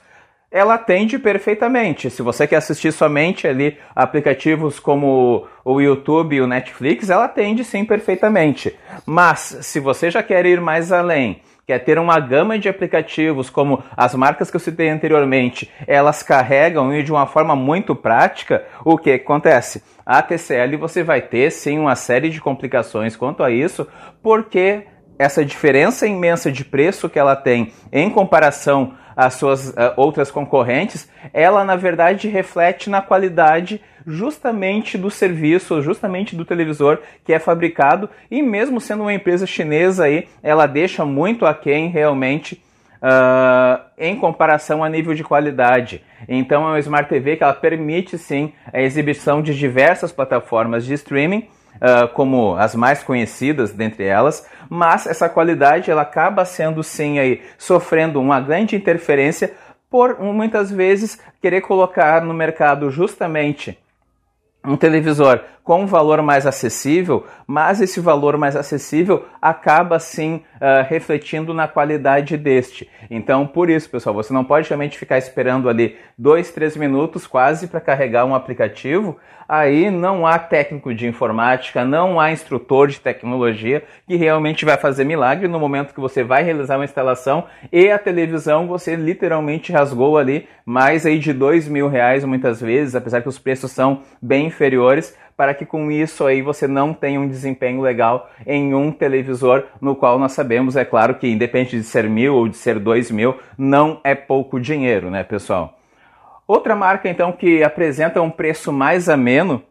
ela 0.55 0.75
atende 0.75 1.19
perfeitamente. 1.19 2.09
Se 2.09 2.23
você 2.23 2.47
quer 2.47 2.57
assistir 2.59 2.93
somente 2.93 3.45
ali 3.45 3.77
aplicativos 3.93 4.79
como 4.79 5.49
o 5.65 5.81
YouTube 5.81 6.37
e 6.37 6.41
o 6.41 6.47
Netflix, 6.47 7.11
ela 7.11 7.25
atende 7.25 7.65
sim 7.65 7.85
perfeitamente. 7.85 8.73
Mas 9.05 9.59
se 9.63 9.81
você 9.81 10.13
já 10.13 10.23
quer 10.23 10.47
ir 10.47 10.61
mais 10.61 10.93
além, 10.93 11.41
quer 11.67 11.81
ter 11.81 11.99
uma 11.99 12.21
gama 12.21 12.57
de 12.57 12.69
aplicativos 12.69 13.51
como 13.51 13.83
as 13.97 14.15
marcas 14.15 14.49
que 14.49 14.55
eu 14.55 14.61
citei 14.61 14.89
anteriormente, 14.89 15.69
elas 15.89 16.23
carregam 16.23 16.95
e 16.95 17.03
de 17.03 17.11
uma 17.11 17.27
forma 17.27 17.57
muito 17.57 17.97
prática, 17.97 18.65
o 18.85 18.97
que 18.97 19.11
acontece? 19.11 19.83
A 20.07 20.23
TCL 20.23 20.77
você 20.77 21.03
vai 21.03 21.21
ter 21.21 21.51
sim 21.51 21.81
uma 21.81 21.97
série 21.97 22.31
de 22.31 22.41
complicações 22.41 23.17
quanto 23.17 23.43
a 23.43 23.51
isso, 23.51 23.89
porque 24.23 24.87
essa 25.19 25.45
diferença 25.45 26.07
imensa 26.07 26.51
de 26.53 26.65
preço 26.65 27.09
que 27.09 27.19
ela 27.19 27.35
tem 27.35 27.73
em 27.93 28.09
comparação 28.09 28.95
às 29.17 29.35
suas 29.35 29.69
uh, 29.71 29.93
outras 29.97 30.31
concorrentes, 30.31 31.09
ela 31.33 31.65
na 31.65 31.77
verdade 31.77 32.29
reflete 32.29 32.91
na 32.91 33.01
qualidade 33.01 33.81
justamente 34.07 34.99
do 34.99 35.11
serviço, 35.11 35.81
justamente 35.81 36.37
do 36.37 36.45
televisor 36.45 36.99
que 37.25 37.33
é 37.33 37.39
fabricado 37.39 38.09
e 38.31 38.43
mesmo 38.43 38.81
sendo 38.81 39.03
uma 39.03 39.15
empresa 39.15 39.47
chinesa 39.47 40.05
aí, 40.05 40.29
ela 40.43 40.67
deixa 40.67 41.05
muito 41.05 41.47
aquém 41.47 41.89
realmente 41.89 42.63
uh, 43.05 43.83
em 43.99 44.17
comparação 44.17 44.83
a 44.83 44.89
nível 44.89 45.15
de 45.15 45.25
qualidade. 45.25 46.03
Então 46.29 46.63
é 46.65 46.67
uma 46.67 46.79
Smart 46.81 47.09
TV 47.09 47.37
que 47.37 47.43
ela 47.43 47.53
permite 47.53 48.17
sim 48.17 48.53
a 48.73 48.81
exibição 48.81 49.43
de 49.43 49.55
diversas 49.55 50.13
plataformas 50.13 50.85
de 50.85 50.95
streaming 50.95 51.49
uh, 51.77 52.09
como 52.09 52.57
as 52.57 52.75
mais 52.75 53.03
conhecidas 53.03 53.73
dentre 53.73 54.05
elas, 54.05 54.47
mas 54.69 55.07
essa 55.07 55.29
qualidade 55.29 55.91
ela 55.91 56.03
acaba 56.03 56.45
sendo 56.45 56.83
sim 56.83 57.19
aí 57.19 57.43
sofrendo 57.59 58.21
uma 58.21 58.41
grande 58.41 58.77
interferência 58.77 59.55
por 59.91 60.21
muitas 60.21 60.71
vezes 60.71 61.19
querer 61.41 61.61
colocar 61.61 62.23
no 62.23 62.35
mercado 62.35 62.91
justamente 62.91 63.79
um 64.65 64.77
televisor 64.77 65.41
com 65.65 65.81
um 65.81 65.87
valor 65.87 66.21
mais 66.21 66.47
acessível, 66.47 67.25
mas 67.47 67.81
esse 67.81 67.99
valor 67.99 68.37
mais 68.37 68.55
acessível 68.55 69.25
acaba 69.41 69.99
sim 69.99 70.43
uh, 70.57 70.87
refletindo 70.87 71.55
na 71.55 71.67
qualidade 71.67 72.37
deste. 72.37 72.89
Então, 73.11 73.47
por 73.47 73.71
isso, 73.71 73.89
pessoal, 73.89 74.15
você 74.15 74.33
não 74.33 74.45
pode 74.45 74.69
realmente 74.69 74.99
ficar 74.99 75.17
esperando 75.17 75.69
ali 75.71 75.97
dois, 76.19 76.51
três 76.51 76.77
minutos 76.77 77.27
quase 77.27 77.67
para 77.67 77.81
carregar 77.81 78.27
um 78.27 78.35
aplicativo. 78.35 79.17
Aí 79.49 79.91
não 79.91 80.27
há 80.27 80.39
técnico 80.39 80.95
de 80.95 81.07
informática, 81.07 81.85
não 81.85 82.19
há 82.19 82.33
instrutor 82.33 82.89
de 82.89 83.01
tecnologia 83.01 83.83
que 84.07 84.17
realmente 84.17 84.65
vai 84.65 84.77
fazer 84.77 85.05
milagre 85.05 85.49
no 85.49 85.61
momento 85.61 85.93
que 85.93 86.01
você 86.01 86.25
vai 86.25 86.43
realizar 86.43 86.77
uma 86.77 86.85
instalação 86.85 87.45
e 87.71 87.91
a 87.91 87.99
televisão 87.99 88.67
você 88.67 88.97
literalmente 88.97 89.71
rasgou 89.71 90.17
ali 90.17 90.49
mais 90.65 91.05
aí 91.05 91.19
de 91.19 91.33
dois 91.35 91.69
mil 91.69 91.89
reais 91.89 92.25
muitas 92.25 92.59
vezes, 92.59 92.95
apesar 92.95 93.21
que 93.21 93.29
os 93.29 93.39
preços 93.39 93.71
são 93.71 94.01
bem 94.21 94.47
inferiores 94.47 95.15
para 95.37 95.55
que 95.55 95.67
com 95.67 95.91
isso 95.91 96.27
aí 96.27 96.43
você 96.43 96.69
não 96.69 96.95
tenha 96.95 97.21
um 97.21 97.29
desempenho 97.29 97.81
legal 97.81 98.31
em 98.47 98.75
um 98.75 98.93
televisor, 98.93 99.65
no 99.81 99.97
qual 99.97 100.19
nós 100.19 100.33
sabemos, 100.33 100.77
é 100.77 100.85
claro, 100.85 101.17
que 101.17 101.29
independente 101.29 101.77
de 101.77 101.85
ser 101.85 102.09
mil 102.09 102.35
ou 102.35 102.49
de 102.49 102.57
ser 102.57 102.79
dois 102.79 103.11
mil, 103.11 103.37
não 103.59 104.01
é 104.05 104.15
pouco 104.15 104.61
dinheiro, 104.61 105.11
né, 105.11 105.25
pessoal? 105.25 105.79
Outra 106.47 106.77
marca, 106.77 107.09
então, 107.09 107.33
que 107.33 107.63
apresenta 107.63 108.21
um 108.21 108.31
preço 108.31 108.73
mais 108.73 109.09
ameno 109.09 109.63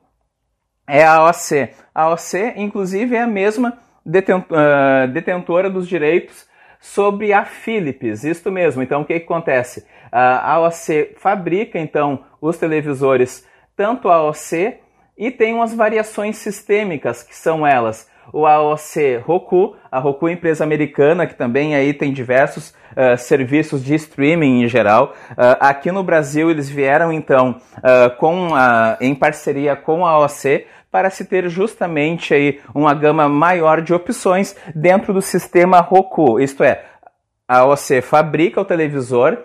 é 0.88 1.04
a 1.04 1.18
AOC. 1.18 1.70
A 1.94 2.04
AOC, 2.04 2.54
inclusive, 2.58 3.16
é 3.16 3.22
a 3.22 3.28
mesma 3.28 3.78
ah, 4.52 5.06
detentora 5.08 5.70
dos 5.70 5.88
direitos 5.88 6.48
sobre 6.80 7.32
a 7.32 7.46
Philips, 7.46 8.24
isto 8.24 8.52
mesmo. 8.52 8.82
Então, 8.82 9.02
o 9.02 9.06
que, 9.06 9.20
que 9.20 9.26
acontece? 9.26 9.88
A 10.12 10.54
AOC 10.56 11.16
fabrica, 11.18 11.80
então, 11.80 12.26
os 12.42 12.58
televisores, 12.58 13.48
tanto 13.76 14.10
a 14.10 14.16
AOC 14.16 14.83
e 15.18 15.32
tem 15.32 15.54
umas 15.54 15.74
variações 15.74 16.38
sistêmicas, 16.38 17.24
que 17.24 17.36
são 17.36 17.66
elas 17.66 18.12
o 18.32 18.46
AOC 18.46 19.18
Roku, 19.26 19.76
a 19.92 20.00
Roku 20.00 20.28
é 20.28 20.34
empresa 20.34 20.64
americana 20.64 21.28
que 21.28 21.36
também 21.36 21.76
aí 21.76 21.94
tem 21.94 22.14
diversos 22.14 22.70
uh, 22.70 23.18
serviços 23.18 23.84
de 23.84 23.96
streaming 23.96 24.64
em 24.64 24.68
geral. 24.68 25.14
Uh, 25.32 25.58
aqui 25.60 25.92
no 25.92 26.04
Brasil 26.04 26.50
eles 26.50 26.70
vieram 26.70 27.12
então 27.12 27.60
uh, 27.78 28.16
com 28.18 28.56
a, 28.56 28.98
em 29.02 29.14
parceria 29.14 29.76
com 29.76 30.06
a 30.06 30.12
AOC 30.12 30.66
para 30.92 31.10
se 31.10 31.26
ter 31.26 31.50
justamente 31.50 32.34
aí 32.34 32.62
uma 32.74 32.94
gama 32.94 33.28
maior 33.28 33.82
de 33.82 33.94
opções 33.94 34.56
dentro 34.76 35.12
do 35.12 35.22
sistema 35.22 35.80
Roku. 35.80 36.40
Isto 36.40 36.64
é, 36.64 36.84
a 37.48 37.60
AOC 37.60 38.02
fabrica 38.02 38.62
o 38.62 38.66
televisor 38.66 39.38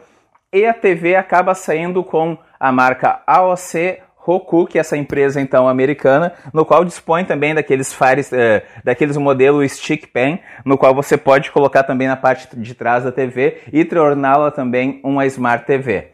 e 0.52 0.66
a 0.66 0.74
TV 0.74 1.16
acaba 1.16 1.54
saindo 1.54 2.04
com 2.04 2.36
a 2.60 2.70
marca 2.70 3.22
AOC 3.26 3.98
Roku, 4.28 4.66
que 4.66 4.76
é 4.76 4.82
essa 4.82 4.94
empresa 4.94 5.40
então 5.40 5.66
americana, 5.66 6.34
no 6.52 6.62
qual 6.62 6.84
dispõe 6.84 7.24
também 7.24 7.54
daqueles 7.54 7.94
fares, 7.94 8.30
eh, 8.30 8.62
daqueles 8.84 9.16
modelos 9.16 9.72
stick 9.72 10.08
pen, 10.12 10.38
no 10.66 10.76
qual 10.76 10.94
você 10.94 11.16
pode 11.16 11.50
colocar 11.50 11.82
também 11.82 12.06
na 12.06 12.16
parte 12.16 12.54
de 12.54 12.74
trás 12.74 13.04
da 13.04 13.10
TV 13.10 13.62
e 13.72 13.86
torná-la 13.86 14.50
também 14.50 15.00
uma 15.02 15.24
Smart 15.24 15.64
TV. 15.64 16.08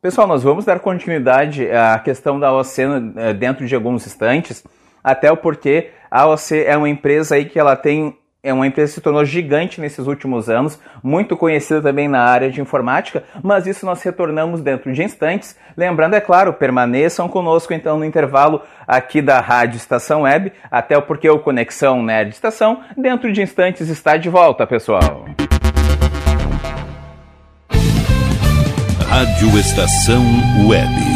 Pessoal, 0.00 0.28
nós 0.28 0.44
vamos 0.44 0.64
dar 0.64 0.78
continuidade 0.78 1.68
à 1.68 1.98
questão 1.98 2.38
da 2.38 2.46
AOC 2.48 2.78
eh, 3.16 3.32
dentro 3.34 3.66
de 3.66 3.74
alguns 3.74 4.06
instantes, 4.06 4.62
até 5.02 5.32
o 5.32 5.36
porquê 5.36 5.90
a 6.08 6.22
AOC 6.22 6.52
é 6.64 6.76
uma 6.76 6.88
empresa 6.88 7.34
aí 7.34 7.46
que 7.46 7.58
ela 7.58 7.74
tem 7.74 8.16
é 8.46 8.52
uma 8.52 8.64
empresa 8.64 8.90
que 8.90 8.94
se 8.94 9.00
tornou 9.00 9.24
gigante 9.24 9.80
nesses 9.80 10.06
últimos 10.06 10.48
anos, 10.48 10.78
muito 11.02 11.36
conhecida 11.36 11.82
também 11.82 12.06
na 12.06 12.22
área 12.22 12.48
de 12.48 12.60
informática, 12.60 13.24
mas 13.42 13.66
isso 13.66 13.84
nós 13.84 14.00
retornamos 14.04 14.60
dentro 14.60 14.92
de 14.92 15.02
instantes. 15.02 15.56
Lembrando, 15.76 16.14
é 16.14 16.20
claro, 16.20 16.52
permaneçam 16.52 17.28
conosco 17.28 17.74
então 17.74 17.98
no 17.98 18.04
intervalo 18.04 18.62
aqui 18.86 19.20
da 19.20 19.40
Rádio 19.40 19.76
Estação 19.76 20.22
Web, 20.22 20.52
até 20.70 20.96
o 20.96 21.02
Porquê 21.02 21.28
o 21.28 21.40
Conexão 21.40 22.04
Nerd 22.04 22.30
Estação, 22.30 22.82
dentro 22.96 23.32
de 23.32 23.42
instantes 23.42 23.88
está 23.88 24.16
de 24.16 24.28
volta, 24.28 24.64
pessoal. 24.64 25.24
Rádio 29.08 29.58
Estação 29.58 30.22
Web. 30.68 31.15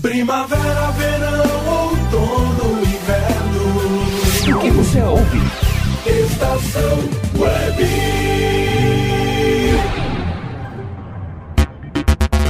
Primavera, 0.00 0.90
verão, 0.92 1.68
outono, 1.68 2.80
inverno. 2.80 4.56
O 4.56 4.60
que 4.60 4.70
você 4.70 5.02
ouve? 5.02 5.38
Estação 6.06 6.98
Web. 7.38 7.84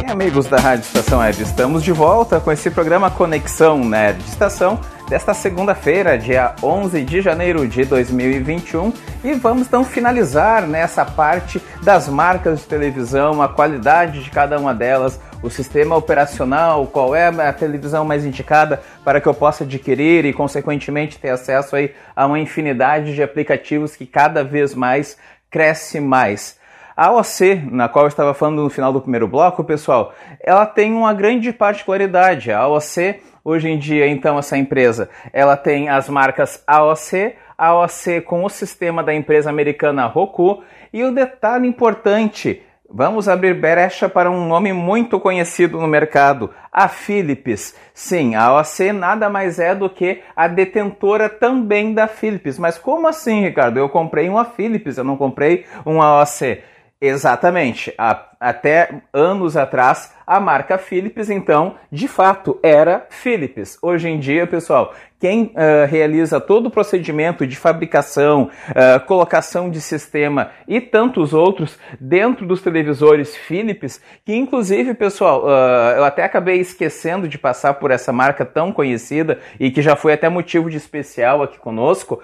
Bem, 0.02 0.10
amigos 0.10 0.46
da 0.46 0.58
Rádio 0.58 0.84
Estação 0.84 1.18
Web, 1.18 1.42
estamos 1.42 1.82
de 1.82 1.90
volta 1.90 2.38
com 2.38 2.52
esse 2.52 2.70
programa 2.70 3.10
Conexão 3.10 3.84
Nerd 3.84 4.20
Estação 4.28 4.78
desta 5.08 5.32
segunda-feira, 5.32 6.18
dia 6.18 6.54
11 6.62 7.02
de 7.04 7.20
janeiro 7.20 7.66
de 7.66 7.84
2021, 7.84 8.92
e 9.22 9.34
vamos 9.34 9.66
então 9.66 9.84
finalizar 9.84 10.66
nessa 10.66 11.04
parte 11.04 11.62
das 11.82 12.08
marcas 12.08 12.60
de 12.60 12.66
televisão, 12.66 13.40
a 13.40 13.48
qualidade 13.48 14.22
de 14.22 14.30
cada 14.30 14.58
uma 14.58 14.74
delas, 14.74 15.20
o 15.42 15.48
sistema 15.48 15.96
operacional, 15.96 16.86
qual 16.86 17.14
é 17.14 17.28
a 17.28 17.52
televisão 17.52 18.04
mais 18.04 18.24
indicada 18.24 18.82
para 19.04 19.20
que 19.20 19.28
eu 19.28 19.34
possa 19.34 19.62
adquirir 19.62 20.24
e 20.24 20.32
consequentemente 20.32 21.18
ter 21.18 21.30
acesso 21.30 21.76
aí 21.76 21.94
a 22.14 22.26
uma 22.26 22.40
infinidade 22.40 23.14
de 23.14 23.22
aplicativos 23.22 23.94
que 23.94 24.06
cada 24.06 24.42
vez 24.42 24.74
mais 24.74 25.16
cresce 25.48 26.00
mais. 26.00 26.58
A 26.96 27.12
OC, 27.12 27.68
na 27.70 27.90
qual 27.90 28.06
eu 28.06 28.08
estava 28.08 28.32
falando 28.32 28.62
no 28.62 28.70
final 28.70 28.90
do 28.90 29.02
primeiro 29.02 29.28
bloco, 29.28 29.62
pessoal, 29.62 30.14
ela 30.40 30.64
tem 30.64 30.94
uma 30.94 31.12
grande 31.12 31.52
particularidade. 31.52 32.50
A 32.50 32.66
OC, 32.66 33.20
hoje 33.44 33.68
em 33.68 33.78
dia, 33.78 34.08
então, 34.08 34.38
essa 34.38 34.56
empresa, 34.56 35.10
ela 35.30 35.58
tem 35.58 35.90
as 35.90 36.08
marcas 36.08 36.64
AOC, 36.66 37.34
AOC 37.58 38.22
com 38.24 38.44
o 38.44 38.48
sistema 38.48 39.02
da 39.02 39.12
empresa 39.12 39.50
americana 39.50 40.06
Roku, 40.06 40.62
e 40.90 41.04
o 41.04 41.12
detalhe 41.12 41.68
importante, 41.68 42.62
Vamos 42.88 43.28
abrir 43.28 43.52
brecha 43.52 44.08
para 44.08 44.30
um 44.30 44.46
nome 44.46 44.72
muito 44.72 45.18
conhecido 45.18 45.80
no 45.80 45.88
mercado, 45.88 46.50
a 46.70 46.86
Philips. 46.86 47.74
Sim, 47.92 48.36
a 48.36 48.54
OC 48.54 48.92
nada 48.92 49.28
mais 49.28 49.58
é 49.58 49.74
do 49.74 49.90
que 49.90 50.22
a 50.36 50.46
detentora 50.46 51.28
também 51.28 51.92
da 51.92 52.06
Philips. 52.06 52.60
Mas 52.60 52.78
como 52.78 53.08
assim, 53.08 53.40
Ricardo? 53.40 53.78
Eu 53.78 53.88
comprei 53.88 54.28
uma 54.28 54.44
Philips, 54.44 54.96
eu 54.96 55.02
não 55.02 55.16
comprei 55.16 55.66
uma 55.84 56.22
OC. 56.22 56.62
Exatamente. 56.98 57.92
A, 57.98 58.24
até 58.40 59.02
anos 59.12 59.54
atrás, 59.54 60.14
a 60.26 60.40
marca 60.40 60.78
Philips, 60.78 61.28
então, 61.28 61.74
de 61.92 62.08
fato, 62.08 62.58
era 62.62 63.06
Philips. 63.10 63.78
Hoje 63.82 64.08
em 64.08 64.18
dia, 64.18 64.46
pessoal, 64.46 64.94
quem 65.20 65.52
uh, 65.54 65.86
realiza 65.86 66.40
todo 66.40 66.66
o 66.66 66.70
procedimento 66.70 67.46
de 67.46 67.54
fabricação, 67.54 68.50
uh, 68.70 69.04
colocação 69.06 69.68
de 69.68 69.78
sistema 69.78 70.52
e 70.66 70.80
tantos 70.80 71.34
outros 71.34 71.78
dentro 72.00 72.46
dos 72.46 72.62
televisores 72.62 73.36
Philips, 73.36 74.00
que 74.24 74.34
inclusive, 74.34 74.94
pessoal, 74.94 75.44
uh, 75.44 75.96
eu 75.98 76.04
até 76.04 76.24
acabei 76.24 76.60
esquecendo 76.60 77.28
de 77.28 77.36
passar 77.36 77.74
por 77.74 77.90
essa 77.90 78.10
marca 78.10 78.44
tão 78.46 78.72
conhecida 78.72 79.38
e 79.60 79.70
que 79.70 79.82
já 79.82 79.96
foi 79.96 80.14
até 80.14 80.30
motivo 80.30 80.70
de 80.70 80.78
especial 80.78 81.42
aqui 81.42 81.58
conosco, 81.58 82.22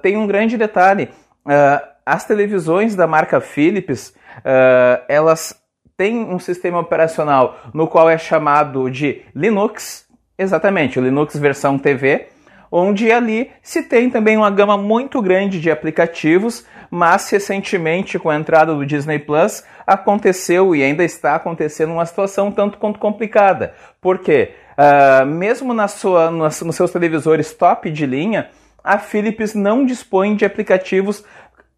tem 0.00 0.16
um 0.16 0.26
grande 0.26 0.56
detalhe. 0.56 1.08
Uh, 1.44 1.90
as 2.10 2.24
televisões 2.24 2.96
da 2.96 3.06
marca 3.06 3.40
Philips, 3.40 4.08
uh, 4.38 5.00
elas 5.08 5.54
têm 5.96 6.24
um 6.24 6.40
sistema 6.40 6.80
operacional 6.80 7.56
no 7.72 7.86
qual 7.86 8.10
é 8.10 8.18
chamado 8.18 8.90
de 8.90 9.22
Linux, 9.32 10.06
exatamente, 10.36 10.98
o 10.98 11.02
Linux 11.02 11.38
versão 11.38 11.78
TV, 11.78 12.26
onde 12.72 13.12
ali 13.12 13.52
se 13.62 13.84
tem 13.84 14.10
também 14.10 14.36
uma 14.36 14.50
gama 14.50 14.76
muito 14.76 15.22
grande 15.22 15.60
de 15.60 15.70
aplicativos, 15.70 16.66
mas 16.90 17.30
recentemente 17.30 18.18
com 18.18 18.28
a 18.28 18.36
entrada 18.36 18.74
do 18.74 18.84
Disney 18.84 19.20
Plus 19.20 19.62
aconteceu 19.86 20.74
e 20.74 20.82
ainda 20.82 21.04
está 21.04 21.36
acontecendo 21.36 21.92
uma 21.92 22.06
situação 22.06 22.50
tanto 22.50 22.76
quanto 22.76 22.98
complicada. 22.98 23.72
Por 24.00 24.18
quê? 24.18 24.54
Uh, 24.76 25.24
mesmo 25.26 25.72
na 25.72 25.86
sua, 25.86 26.28
nos 26.28 26.56
seus 26.74 26.90
televisores 26.90 27.52
top 27.52 27.88
de 27.88 28.04
linha, 28.04 28.50
a 28.82 28.98
Philips 28.98 29.54
não 29.54 29.84
dispõe 29.84 30.34
de 30.34 30.44
aplicativos 30.44 31.24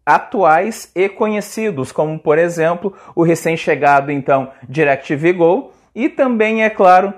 atuais 0.05 0.91
e 0.95 1.07
conhecidos, 1.07 1.91
como 1.91 2.19
por 2.19 2.37
exemplo 2.37 2.93
o 3.15 3.23
recém-chegado 3.23 4.11
então 4.11 4.51
DirecTV 4.67 5.33
Go 5.33 5.71
e 5.95 6.09
também, 6.09 6.63
é 6.63 6.69
claro, 6.69 7.13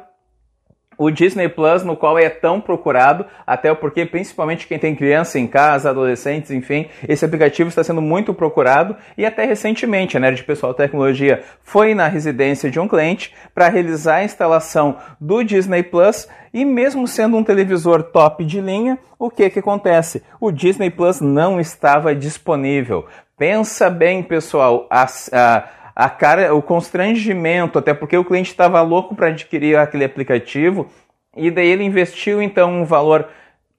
o 0.98 1.10
Disney 1.10 1.50
Plus, 1.50 1.84
no 1.84 1.96
qual 1.96 2.18
é 2.18 2.30
tão 2.30 2.62
procurado, 2.62 3.26
até 3.46 3.74
porque 3.74 4.06
principalmente 4.06 4.68
quem 4.68 4.80
tem 4.80 4.96
criança 4.96 5.40
em 5.40 5.48
casa, 5.48 5.90
adolescentes, 5.90 6.52
enfim, 6.52 6.88
esse 7.08 7.26
aplicativo 7.26 7.70
está 7.70 7.84
sendo 7.84 8.02
muito 8.02 8.34
procurado 8.34 8.96
e 9.18 9.26
até 9.26 9.46
recentemente 9.46 10.18
a 10.18 10.20
Nerd 10.20 10.44
Pessoal 10.44 10.74
Tecnologia 10.74 11.44
foi 11.64 11.94
na 11.94 12.08
residência 12.08 12.70
de 12.70 12.80
um 12.80 12.88
cliente 12.88 13.34
para 13.54 13.70
realizar 13.70 14.18
a 14.18 14.24
instalação 14.24 14.98
do 15.20 15.44
Disney 15.44 15.84
Plus 15.84 16.28
e 16.54 16.64
mesmo 16.64 17.08
sendo 17.08 17.38
um 17.38 17.44
televisor 17.44 18.04
top 18.04 18.46
de 18.46 18.62
linha, 18.62 18.98
o 19.20 19.30
que 19.30 19.50
que 19.50 19.60
acontece? 19.60 20.24
O 20.40 20.52
Disney 20.52 20.90
Plus 20.90 21.20
não 21.20 21.60
estava 21.60 22.16
disponível. 22.16 23.06
Pensa 23.38 23.90
bem, 23.90 24.24
pessoal, 24.24 24.88
a, 24.90 25.06
a 25.34 25.70
a 25.96 26.10
cara, 26.10 26.54
o 26.54 26.62
constrangimento, 26.62 27.80
até 27.80 27.94
porque 27.94 28.18
o 28.18 28.26
cliente 28.26 28.52
estava 28.52 28.82
louco 28.82 29.16
para 29.16 29.28
adquirir 29.28 29.78
aquele 29.78 30.04
aplicativo 30.04 30.90
e 31.36 31.50
daí 31.50 31.68
ele 31.68 31.84
investiu 31.84 32.42
então 32.42 32.82
um 32.82 32.86
valor 32.86 33.30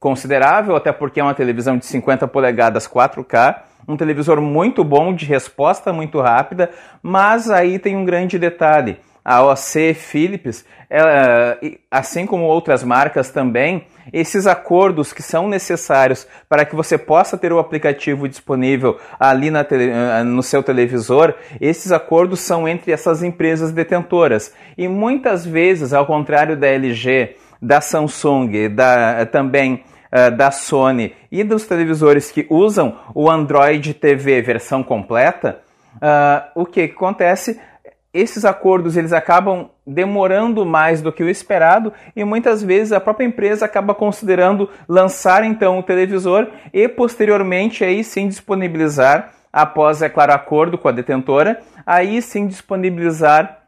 considerável, 0.01 0.77
até 0.77 0.93
porque 0.93 1.21
é 1.21 1.23
uma 1.23 1.35
televisão 1.35 1.77
de 1.77 1.85
50 1.85 2.27
polegadas 2.29 2.89
4K, 2.89 3.61
um 3.89 3.97
televisor 3.97 4.41
muito 4.41 4.83
bom, 4.83 5.15
de 5.15 5.27
resposta 5.27 5.93
muito 5.93 6.21
rápida, 6.21 6.71
mas 7.03 7.51
aí 7.51 7.79
tem 7.79 7.97
um 7.97 8.05
grande 8.05 8.39
detalhe. 8.39 8.99
A 9.29 9.43
OC 9.43 9.93
Philips, 9.95 10.65
ela, 10.89 11.59
assim 11.91 12.27
como 12.27 12.45
outras 12.45 12.85
marcas 12.85 13.29
também, 13.29 13.85
esses 14.13 14.47
acordos 14.47 15.13
que 15.13 15.21
são 15.21 15.49
necessários 15.49 16.29
para 16.49 16.65
que 16.65 16.77
você 16.77 16.97
possa 16.97 17.37
ter 17.37 17.53
o 17.53 17.59
aplicativo 17.59 18.29
disponível 18.29 19.01
ali 19.19 19.51
tele, 19.65 19.91
eh, 19.91 20.23
no 20.23 20.45
seu 20.45 20.63
televisor, 20.63 21.35
esses 21.61 21.91
acordos 21.91 22.39
são 22.39 22.69
entre 22.69 22.93
essas 22.93 23.21
empresas 23.21 23.73
detentoras. 23.73 24.55
E 24.79 24.87
muitas 24.87 25.45
vezes, 25.45 25.93
ao 25.93 26.07
contrário 26.07 26.57
da 26.57 26.69
LG, 26.69 27.35
da 27.61 27.81
Samsung, 27.81 28.69
da, 28.69 29.27
também 29.27 29.83
uh, 30.13 30.37
da 30.37 30.53
Sony 30.53 31.17
e 31.33 31.43
dos 31.43 31.67
televisores 31.67 32.31
que 32.31 32.47
usam 32.49 32.97
o 33.13 33.29
Android 33.29 33.93
TV 33.93 34.41
versão 34.41 34.85
completa, 34.85 35.59
uh, 35.97 36.61
o 36.61 36.65
que 36.65 36.83
acontece? 36.83 37.59
Esses 38.19 38.45
acordos 38.45 38.97
eles 38.97 39.13
acabam 39.13 39.69
demorando 39.87 40.65
mais 40.65 41.03
do 41.03 41.13
que 41.13 41.23
o 41.23 41.29
esperado 41.29 41.93
e 42.15 42.25
muitas 42.25 42.63
vezes 42.63 42.93
a 42.93 43.01
própria 43.01 43.27
empresa 43.27 43.65
acaba 43.65 43.95
considerando 43.95 44.69
lançar 44.89 45.45
então 45.45 45.79
o 45.79 45.83
televisor 45.83 46.49
e 46.73 46.89
posteriormente 46.89 47.85
aí 47.85 48.03
sim 48.03 48.29
disponibilizar 48.29 49.33
após 49.53 50.03
é 50.03 50.09
claro 50.09 50.33
acordo 50.33 50.77
com 50.77 50.89
a 50.89 50.93
detentora, 50.93 51.61
aí 51.87 52.21
sim 52.21 52.47
disponibilizar 52.47 53.66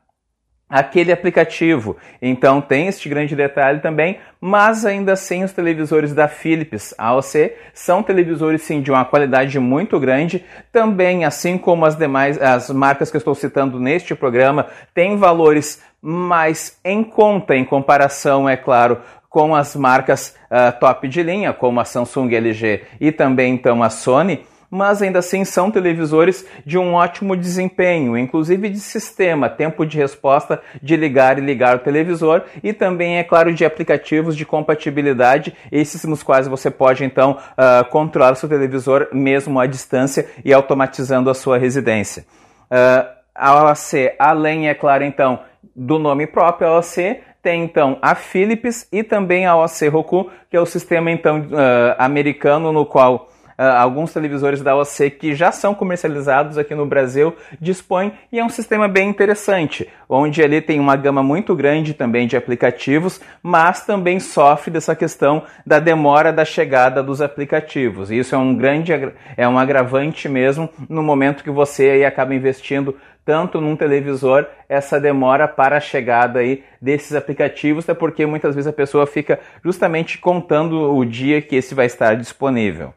aquele 0.69 1.11
aplicativo. 1.11 1.97
Então 2.21 2.61
tem 2.61 2.89
este 2.89 3.09
grande 3.09 3.35
detalhe 3.35 3.81
também, 3.81 4.19
mas 4.41 4.85
ainda 4.85 5.13
assim 5.13 5.43
os 5.43 5.53
televisores 5.53 6.13
da 6.13 6.29
Philips 6.29 6.95
AOC 6.99 7.53
são 7.73 8.03
televisores 8.03 8.63
sim 8.63 8.83
de 8.83 8.91
uma 8.91 9.05
qualidade 9.05 9.59
muito 9.59 9.99
grande, 9.99 10.45
também 10.71 11.25
assim 11.25 11.57
como 11.57 11.87
as 11.87 11.97
demais 11.97 12.41
as 12.41 12.71
marcas 12.71 13.11
que 13.11 13.17
eu 13.17 13.21
estou 13.21 13.35
citando 13.35 13.81
neste 13.81 14.15
programa, 14.15 14.67
têm 14.93 15.17
valores 15.17 15.83
mais 16.01 16.79
em 16.85 17.03
conta 17.03 17.57
em 17.57 17.65
comparação, 17.65 18.49
é 18.49 18.57
claro, 18.57 18.99
com 19.29 19.55
as 19.55 19.75
marcas 19.75 20.37
uh, 20.51 20.79
top 20.79 21.09
de 21.09 21.23
linha, 21.23 21.53
como 21.53 21.81
a 21.81 21.85
Samsung, 21.85 22.35
LG 22.35 22.83
e 23.01 23.13
também 23.13 23.55
então 23.55 23.83
a 23.83 23.91
Sony 23.91 24.45
mas 24.71 25.03
ainda 25.03 25.19
assim 25.19 25.45
são 25.45 25.71
televisores 25.71 26.47
de 26.65 26.79
um 26.79 26.95
ótimo 26.95 27.37
desempenho, 27.37 28.17
inclusive 28.17 28.69
de 28.69 28.81
sistema, 28.81 29.49
tempo 29.49 29.85
de 29.87 29.97
resposta 29.97 30.61
de 30.83 30.97
ligar 30.97 31.39
e 31.39 31.41
ligar 31.41 31.77
o 31.77 31.81
televisor 31.81 32.43
e 32.63 32.73
também, 32.73 33.19
é 33.19 33.25
claro, 33.25 33.53
de 33.53 33.65
aplicativos 33.65 34.37
de 34.37 34.45
compatibilidade, 34.45 35.55
esses 35.73 36.05
nos 36.05 36.23
quais 36.23 36.47
você 36.47 36.71
pode 36.71 37.05
então 37.05 37.39
uh, 37.53 37.89
controlar 37.91 38.33
o 38.33 38.37
seu 38.37 38.49
televisor 38.49 39.09
mesmo 39.13 39.59
à 39.59 39.67
distância 39.67 40.29
e 40.45 40.53
automatizando 40.53 41.31
a 41.31 41.35
sua 41.35 41.59
residência. 41.59 42.25
Uh, 42.71 43.19
a 43.35 43.65
OAC, 43.65 44.15
além, 44.19 44.69
é 44.69 44.75
claro, 44.75 45.05
então, 45.05 45.41
do 45.75 45.99
nome 45.99 46.27
próprio, 46.27 46.69
a 46.69 46.77
OAC 46.77 47.21
tem 47.41 47.63
então 47.63 47.99
a 48.03 48.15
Philips 48.15 48.87
e 48.93 49.03
também 49.03 49.47
a 49.47 49.57
OAC 49.57 49.89
Roku, 49.89 50.31
que 50.51 50.57
é 50.57 50.61
o 50.61 50.67
sistema 50.67 51.11
então 51.11 51.41
uh, 51.41 51.95
americano 51.99 52.73
no 52.73 52.85
qual 52.85 53.31
alguns 53.59 54.13
televisores 54.13 54.63
da 54.63 54.77
OC 54.77 55.11
que 55.11 55.35
já 55.35 55.51
são 55.51 55.75
comercializados 55.75 56.57
aqui 56.57 56.75
no 56.75 56.87
Brasil 56.87 57.35
dispõem 57.61 58.13
e 58.31 58.39
é 58.39 58.45
um 58.45 58.49
sistema 58.49 58.87
bem 58.87 59.09
interessante, 59.09 59.89
onde 60.09 60.41
ele 60.41 60.61
tem 60.61 60.79
uma 60.79 60.95
gama 60.95 61.23
muito 61.23 61.57
grande 61.57 61.93
também 61.93 62.29
de 62.29 62.37
aplicativos, 62.37 63.21
mas 63.43 63.85
também 63.85 64.21
sofre 64.21 64.71
dessa 64.71 64.95
questão 64.95 65.43
da 65.67 65.81
demora 65.81 66.33
da 66.33 66.45
chegada 66.45 67.03
dos 67.03 67.21
aplicativos. 67.21 68.13
Isso 68.13 68.35
é 68.35 68.39
um 68.39 68.55
grande 68.55 68.93
é 69.37 69.49
um 69.49 69.59
agravante 69.59 70.29
mesmo 70.29 70.69
no 70.89 71.03
momento 71.03 71.43
que 71.43 71.51
você 71.51 71.91
aí 71.91 72.05
acaba 72.05 72.35
investindo 72.35 72.95
tanto 73.25 73.61
num 73.61 73.77
televisor 73.77 74.47
essa 74.69 74.99
demora 74.99 75.47
para 75.47 75.77
a 75.77 75.81
chegada 75.81 76.39
aí 76.39 76.63
desses 76.81 77.15
aplicativos, 77.15 77.85
até 77.85 77.93
porque 77.93 78.25
muitas 78.25 78.55
vezes 78.55 78.67
a 78.67 78.73
pessoa 78.73 79.07
fica 79.07 79.39
justamente 79.63 80.17
contando 80.17 80.95
o 80.95 81.05
dia 81.05 81.43
que 81.43 81.57
esse 81.57 81.75
vai 81.75 81.85
estar 81.85 82.15
disponível. 82.15 82.95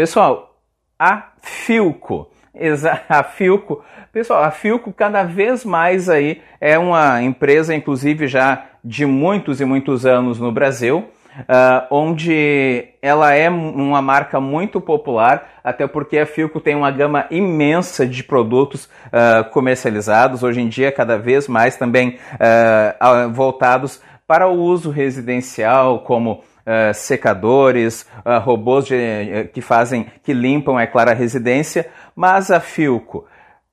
Pessoal, 0.00 0.56
a 0.98 1.32
Filco, 1.42 2.30
a 3.06 3.22
Filco, 3.22 3.84
pessoal, 4.10 4.42
a 4.44 4.50
Filco 4.50 4.94
cada 4.94 5.24
vez 5.24 5.62
mais 5.62 6.08
aí 6.08 6.40
é 6.58 6.78
uma 6.78 7.22
empresa, 7.22 7.74
inclusive 7.74 8.26
já 8.26 8.64
de 8.82 9.04
muitos 9.04 9.60
e 9.60 9.66
muitos 9.66 10.06
anos 10.06 10.40
no 10.40 10.50
Brasil, 10.50 11.04
Uh, 11.42 11.86
onde 11.92 12.88
ela 13.00 13.32
é 13.32 13.48
uma 13.48 14.02
marca 14.02 14.40
muito 14.40 14.80
popular, 14.80 15.60
até 15.62 15.86
porque 15.86 16.18
a 16.18 16.26
Filco 16.26 16.60
tem 16.60 16.74
uma 16.74 16.90
gama 16.90 17.26
imensa 17.30 18.04
de 18.04 18.24
produtos 18.24 18.86
uh, 18.86 19.48
comercializados, 19.50 20.42
hoje 20.42 20.60
em 20.60 20.68
dia 20.68 20.90
cada 20.90 21.16
vez 21.16 21.46
mais 21.46 21.76
também 21.76 22.18
uh, 22.34 23.30
voltados 23.32 24.02
para 24.26 24.48
o 24.48 24.60
uso 24.60 24.90
residencial, 24.90 26.00
como 26.00 26.42
uh, 26.70 26.94
secadores, 26.94 28.06
uh, 28.24 28.38
robôs 28.40 28.86
de, 28.86 28.94
uh, 28.94 29.48
que 29.52 29.60
fazem, 29.60 30.06
que 30.22 30.32
limpam, 30.32 30.78
é 30.78 30.86
claro, 30.86 31.10
a 31.10 31.14
residência, 31.14 31.90
mas 32.14 32.50
a 32.50 32.60
Filco, 32.60 33.26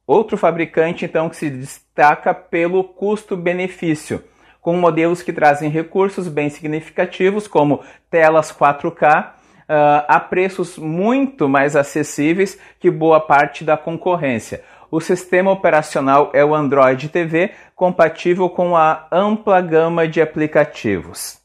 outro 0.06 0.38
fabricante 0.38 1.06
então 1.06 1.30
que 1.30 1.36
se 1.36 1.50
destaca 1.50 2.34
pelo 2.34 2.84
custo-benefício, 2.84 4.24
com 4.60 4.76
modelos 4.76 5.22
que 5.22 5.32
trazem 5.32 5.70
recursos 5.70 6.28
bem 6.28 6.50
significativos, 6.50 7.48
como 7.48 7.82
telas 8.10 8.52
4K, 8.52 9.38
Uh, 9.70 10.00
a 10.08 10.18
preços 10.18 10.78
muito 10.78 11.50
mais 11.50 11.76
acessíveis 11.76 12.58
que 12.80 12.90
boa 12.90 13.20
parte 13.20 13.66
da 13.66 13.76
concorrência. 13.76 14.64
O 14.90 15.02
sistema 15.02 15.52
operacional 15.52 16.32
é 16.34 16.46
o 16.46 16.56
Android 16.56 17.10
TV, 17.10 17.52
compatível 17.76 18.50
com 18.50 18.78
a 18.78 19.08
ampla 19.12 19.60
gama 19.60 20.08
de 20.08 20.22
aplicativos. 20.22 21.42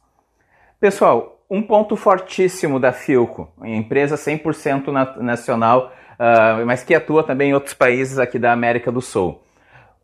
Pessoal, 0.78 1.31
um 1.52 1.60
ponto 1.60 1.96
fortíssimo 1.96 2.80
da 2.80 2.92
Filco, 2.92 3.46
empresa 3.62 4.16
100% 4.16 4.86
nacional, 5.20 5.92
uh, 6.12 6.64
mas 6.64 6.82
que 6.82 6.94
atua 6.94 7.22
também 7.22 7.50
em 7.50 7.52
outros 7.52 7.74
países 7.74 8.18
aqui 8.18 8.38
da 8.38 8.54
América 8.54 8.90
do 8.90 9.02
Sul. 9.02 9.42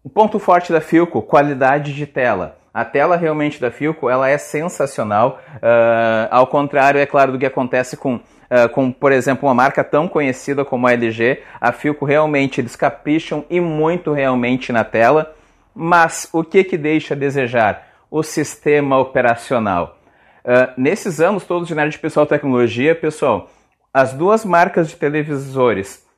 O 0.04 0.10
ponto 0.10 0.38
forte 0.38 0.70
da 0.70 0.82
Filco, 0.82 1.22
qualidade 1.22 1.94
de 1.94 2.06
tela. 2.06 2.58
A 2.72 2.84
tela 2.84 3.16
realmente 3.16 3.58
da 3.58 3.70
Filco 3.70 4.10
ela 4.10 4.28
é 4.28 4.36
sensacional, 4.36 5.40
uh, 5.54 6.28
ao 6.30 6.46
contrário, 6.46 7.00
é 7.00 7.06
claro, 7.06 7.32
do 7.32 7.38
que 7.38 7.46
acontece 7.46 7.96
com, 7.96 8.16
uh, 8.16 8.68
com, 8.70 8.92
por 8.92 9.10
exemplo, 9.10 9.48
uma 9.48 9.54
marca 9.54 9.82
tão 9.82 10.06
conhecida 10.06 10.66
como 10.66 10.86
a 10.86 10.92
LG. 10.92 11.42
A 11.58 11.72
Filco 11.72 12.04
realmente 12.04 12.60
eles 12.60 12.76
capricham 12.76 13.42
e 13.48 13.58
muito 13.58 14.12
realmente 14.12 14.70
na 14.70 14.84
tela, 14.84 15.34
mas 15.74 16.28
o 16.30 16.44
que, 16.44 16.62
que 16.62 16.76
deixa 16.76 17.14
a 17.14 17.16
desejar? 17.16 17.88
O 18.10 18.22
sistema 18.22 18.98
operacional. 18.98 19.97
Uh, 20.48 20.72
nesses 20.78 21.20
anos 21.20 21.44
todos 21.44 21.68
de 21.68 21.74
Nerd 21.74 21.98
Pessoal 21.98 22.24
Tecnologia, 22.24 22.94
pessoal, 22.94 23.50
as 23.92 24.14
duas 24.14 24.46
marcas 24.46 24.88
de 24.88 24.96
televisores 24.96 26.08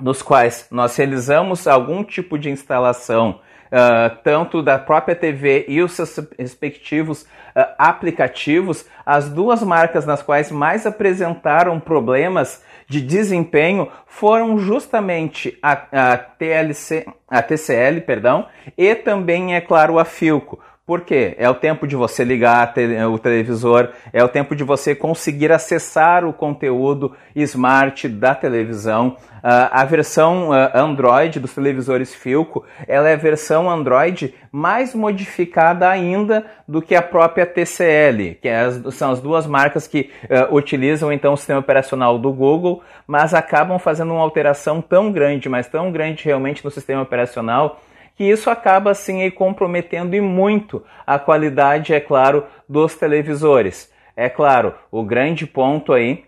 nos 0.00 0.20
quais 0.20 0.66
nós 0.68 0.96
realizamos 0.96 1.68
algum 1.68 2.02
tipo 2.02 2.36
de 2.36 2.50
instalação, 2.50 3.38
uh, 3.68 4.16
tanto 4.24 4.64
da 4.64 4.80
própria 4.80 5.14
TV 5.14 5.64
e 5.68 5.80
os 5.80 5.92
seus 5.92 6.18
respectivos 6.36 7.22
uh, 7.22 7.64
aplicativos, 7.78 8.84
as 9.06 9.28
duas 9.28 9.62
marcas 9.62 10.04
nas 10.04 10.24
quais 10.24 10.50
mais 10.50 10.84
apresentaram 10.84 11.78
problemas 11.78 12.64
de 12.88 13.00
desempenho 13.00 13.88
foram 14.06 14.58
justamente 14.58 15.56
a, 15.62 16.12
a 16.12 16.18
TLC, 16.18 17.06
a 17.28 17.40
TCL, 17.40 18.00
perdão, 18.00 18.48
e 18.76 18.92
também, 18.96 19.54
é 19.54 19.60
claro, 19.60 20.00
a 20.00 20.04
Filco 20.04 20.58
Por 20.92 21.00
quê? 21.00 21.34
É 21.38 21.48
o 21.48 21.54
tempo 21.54 21.86
de 21.86 21.96
você 21.96 22.22
ligar 22.22 22.74
o 23.10 23.18
televisor, 23.18 23.88
é 24.12 24.22
o 24.22 24.28
tempo 24.28 24.54
de 24.54 24.62
você 24.62 24.94
conseguir 24.94 25.50
acessar 25.50 26.22
o 26.22 26.34
conteúdo 26.34 27.16
smart 27.34 28.06
da 28.10 28.34
televisão. 28.34 29.16
Uh, 29.38 29.72
a 29.72 29.86
versão 29.86 30.50
uh, 30.50 30.70
Android 30.74 31.40
dos 31.40 31.54
televisores 31.54 32.14
Filco, 32.14 32.62
ela 32.86 33.08
é 33.08 33.14
a 33.14 33.16
versão 33.16 33.70
Android 33.70 34.34
mais 34.52 34.94
modificada 34.94 35.88
ainda 35.88 36.44
do 36.68 36.82
que 36.82 36.94
a 36.94 37.00
própria 37.00 37.46
TCL, 37.46 38.34
que 38.42 38.46
é 38.46 38.60
as, 38.60 38.94
são 38.94 39.12
as 39.12 39.20
duas 39.20 39.46
marcas 39.46 39.86
que 39.86 40.10
uh, 40.24 40.54
utilizam 40.54 41.10
então 41.10 41.32
o 41.32 41.38
sistema 41.38 41.60
operacional 41.60 42.18
do 42.18 42.30
Google, 42.30 42.82
mas 43.06 43.32
acabam 43.32 43.78
fazendo 43.78 44.12
uma 44.12 44.22
alteração 44.22 44.82
tão 44.82 45.10
grande, 45.10 45.48
mas 45.48 45.66
tão 45.66 45.90
grande 45.90 46.22
realmente 46.22 46.62
no 46.62 46.70
sistema 46.70 47.00
operacional, 47.00 47.80
que 48.22 48.30
isso 48.30 48.48
acaba 48.48 48.92
assim 48.92 49.28
comprometendo 49.32 50.14
e 50.14 50.20
muito 50.20 50.84
a 51.04 51.18
qualidade, 51.18 51.92
é 51.92 51.98
claro, 51.98 52.46
dos 52.68 52.94
televisores. 52.94 53.92
É 54.16 54.28
claro, 54.28 54.76
o 54.92 55.02
grande 55.02 55.44
ponto 55.44 55.92
aí 55.92 56.24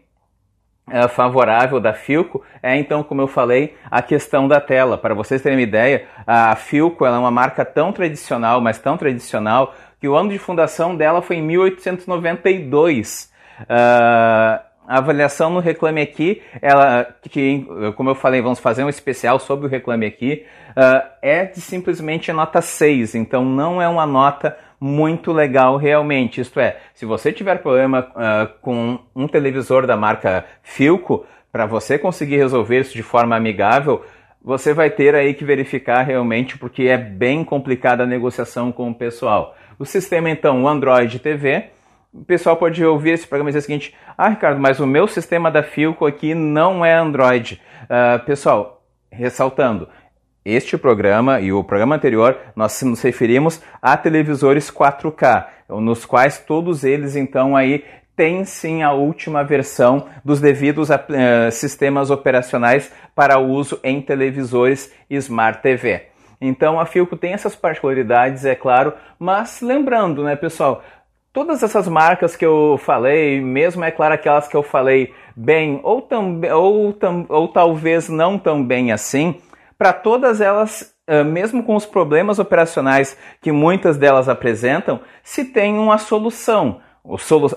é, 0.90 1.06
favorável 1.06 1.78
da 1.78 1.92
Filco 1.92 2.42
é 2.60 2.76
então, 2.76 3.04
como 3.04 3.20
eu 3.20 3.28
falei, 3.28 3.76
a 3.88 4.02
questão 4.02 4.48
da 4.48 4.60
tela. 4.60 4.98
Para 4.98 5.14
vocês 5.14 5.40
terem 5.40 5.56
uma 5.56 5.62
ideia, 5.62 6.08
a 6.26 6.56
Filco 6.56 7.06
é 7.06 7.10
uma 7.12 7.30
marca 7.30 7.64
tão 7.64 7.92
tradicional, 7.92 8.60
mas 8.60 8.76
tão 8.80 8.96
tradicional, 8.96 9.72
que 10.00 10.08
o 10.08 10.16
ano 10.16 10.30
de 10.30 10.38
fundação 10.40 10.96
dela 10.96 11.22
foi 11.22 11.36
em 11.36 11.42
1892. 11.42 13.32
Uh, 13.60 14.60
a 14.86 14.98
avaliação 14.98 15.50
no 15.50 15.60
Reclame 15.60 16.00
Aqui, 16.00 16.42
ela, 16.60 17.06
que, 17.30 17.66
como 17.96 18.10
eu 18.10 18.14
falei, 18.14 18.40
vamos 18.40 18.58
fazer 18.58 18.84
um 18.84 18.88
especial 18.88 19.38
sobre 19.38 19.66
o 19.66 19.68
Reclame 19.68 20.06
Aqui, 20.06 20.44
uh, 20.70 21.06
é 21.22 21.44
de 21.46 21.60
simplesmente 21.60 22.32
nota 22.32 22.60
6, 22.60 23.14
então 23.14 23.44
não 23.44 23.80
é 23.80 23.88
uma 23.88 24.06
nota 24.06 24.56
muito 24.80 25.32
legal 25.32 25.76
realmente. 25.76 26.40
Isto 26.40 26.60
é, 26.60 26.76
se 26.92 27.06
você 27.06 27.32
tiver 27.32 27.58
problema 27.62 28.08
uh, 28.10 28.60
com 28.60 28.98
um 29.16 29.26
televisor 29.26 29.86
da 29.86 29.96
marca 29.96 30.44
Filco, 30.62 31.24
para 31.50 31.66
você 31.66 31.98
conseguir 31.98 32.36
resolver 32.36 32.80
isso 32.80 32.94
de 32.94 33.02
forma 33.02 33.36
amigável, 33.36 34.04
você 34.42 34.74
vai 34.74 34.90
ter 34.90 35.14
aí 35.14 35.32
que 35.32 35.44
verificar 35.44 36.02
realmente, 36.02 36.58
porque 36.58 36.82
é 36.82 36.98
bem 36.98 37.42
complicada 37.42 38.02
a 38.02 38.06
negociação 38.06 38.70
com 38.70 38.90
o 38.90 38.94
pessoal. 38.94 39.56
O 39.78 39.86
sistema, 39.86 40.28
então, 40.28 40.62
o 40.62 40.68
Android 40.68 41.18
TV, 41.18 41.70
o 42.14 42.24
pessoal 42.24 42.56
pode 42.56 42.84
ouvir 42.84 43.10
esse 43.10 43.26
programa 43.26 43.50
e 43.50 43.52
dizer 43.52 43.58
o 43.58 43.62
seguinte: 43.62 43.94
Ah, 44.16 44.28
Ricardo, 44.28 44.60
mas 44.60 44.78
o 44.78 44.86
meu 44.86 45.08
sistema 45.08 45.50
da 45.50 45.64
Filco 45.64 46.06
aqui 46.06 46.32
não 46.32 46.84
é 46.84 46.94
Android. 46.94 47.60
Uh, 47.82 48.24
pessoal, 48.24 48.84
ressaltando, 49.10 49.88
este 50.44 50.78
programa 50.78 51.40
e 51.40 51.52
o 51.52 51.64
programa 51.64 51.96
anterior, 51.96 52.38
nós 52.54 52.80
nos 52.82 53.02
referimos 53.02 53.60
a 53.82 53.96
televisores 53.96 54.70
4K, 54.70 55.46
nos 55.68 56.04
quais 56.04 56.38
todos 56.38 56.84
eles 56.84 57.16
então 57.16 57.56
aí 57.56 57.84
têm 58.14 58.44
sim 58.44 58.82
a 58.82 58.92
última 58.92 59.42
versão 59.42 60.06
dos 60.24 60.40
devidos 60.40 60.90
uh, 60.90 61.50
sistemas 61.50 62.10
operacionais 62.10 62.92
para 63.12 63.40
uso 63.40 63.80
em 63.82 64.00
televisores 64.00 64.94
Smart 65.10 65.60
TV. 65.60 66.02
Então 66.40 66.78
a 66.78 66.86
Filco 66.86 67.16
tem 67.16 67.32
essas 67.32 67.56
particularidades, 67.56 68.44
é 68.44 68.54
claro, 68.54 68.92
mas 69.18 69.60
lembrando, 69.60 70.22
né, 70.22 70.36
pessoal, 70.36 70.84
todas 71.34 71.64
essas 71.64 71.88
marcas 71.88 72.36
que 72.36 72.46
eu 72.46 72.78
falei, 72.78 73.40
mesmo 73.40 73.82
é 73.84 73.90
claro 73.90 74.14
aquelas 74.14 74.46
que 74.46 74.56
eu 74.56 74.62
falei 74.62 75.12
bem 75.34 75.80
ou, 75.82 76.00
tam, 76.00 76.40
ou, 76.54 76.92
tam, 76.92 77.26
ou 77.28 77.48
talvez 77.48 78.08
não 78.08 78.38
tão 78.38 78.64
bem 78.64 78.92
assim, 78.92 79.40
para 79.76 79.92
todas 79.92 80.40
elas, 80.40 80.94
mesmo 81.26 81.64
com 81.64 81.74
os 81.74 81.84
problemas 81.84 82.38
operacionais 82.38 83.18
que 83.42 83.50
muitas 83.50 83.98
delas 83.98 84.28
apresentam, 84.28 85.00
se 85.24 85.44
tem 85.44 85.76
uma 85.76 85.98
solução. 85.98 86.80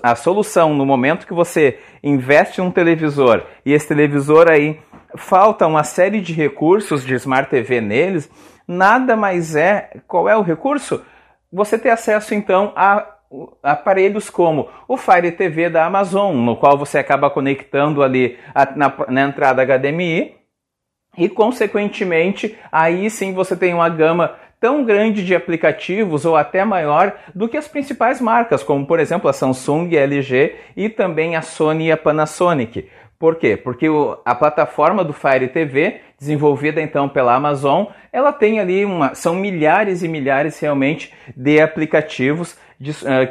A 0.02 0.16
solução 0.16 0.74
no 0.74 0.86
momento 0.86 1.28
que 1.28 1.34
você 1.34 1.80
investe 2.04 2.60
um 2.60 2.72
televisor 2.72 3.44
e 3.64 3.72
esse 3.72 3.88
televisor 3.88 4.50
aí 4.50 4.80
falta 5.16 5.68
uma 5.68 5.84
série 5.84 6.20
de 6.20 6.34
recursos 6.34 7.06
de 7.06 7.14
Smart 7.14 7.50
TV 7.50 7.80
neles, 7.80 8.30
nada 8.68 9.16
mais 9.16 9.56
é. 9.56 10.02
Qual 10.08 10.28
é 10.28 10.36
o 10.36 10.42
recurso? 10.42 11.02
Você 11.54 11.78
ter 11.78 11.92
acesso 11.92 12.34
então 12.34 12.74
a 12.76 13.14
aparelhos 13.62 14.30
como 14.30 14.70
o 14.88 14.98
Fire 14.98 15.32
TV 15.32 15.70
da 15.70 15.86
Amazon, 15.86 16.36
no 16.36 16.56
qual 16.56 16.78
você 16.78 16.98
acaba 16.98 17.30
conectando 17.30 18.02
ali 18.02 18.38
na, 18.76 18.94
na 19.10 19.22
entrada 19.24 19.66
HDMI 19.66 20.36
e, 21.18 21.28
consequentemente, 21.28 22.58
aí 22.72 23.10
sim 23.10 23.34
você 23.34 23.56
tem 23.56 23.74
uma 23.74 23.90
gama 23.90 24.36
tão 24.60 24.84
grande 24.84 25.24
de 25.24 25.36
aplicativos 25.36 26.26
ou 26.26 26.36
até 26.36 26.64
maior 26.64 27.16
do 27.34 27.48
que 27.48 27.58
as 27.58 27.68
principais 27.68 28.22
marcas, 28.22 28.64
como 28.64 28.86
por 28.86 29.00
exemplo 29.00 29.30
a 29.30 29.34
Samsung, 29.34 29.96
a 29.96 30.02
LG 30.02 30.56
e 30.76 30.90
também 30.90 31.36
a 31.36 31.42
Sony 31.42 31.88
e 31.88 31.92
a 31.92 31.98
Panasonic. 31.98 32.88
Por 33.20 33.36
quê? 33.36 33.58
Porque 33.58 33.90
o, 33.90 34.20
a 34.24 34.36
plataforma 34.36 35.04
do 35.04 35.12
Fire 35.12 35.48
TV, 35.48 36.02
desenvolvida 36.20 36.80
então 36.82 37.10
pela 37.10 37.34
Amazon, 37.34 37.86
ela 38.12 38.32
tem 38.32 38.60
ali 38.60 38.86
uma, 38.86 39.16
são 39.16 39.34
milhares 39.36 40.04
e 40.04 40.08
milhares 40.08 40.60
realmente 40.60 41.12
de 41.36 41.60
aplicativos 41.60 42.58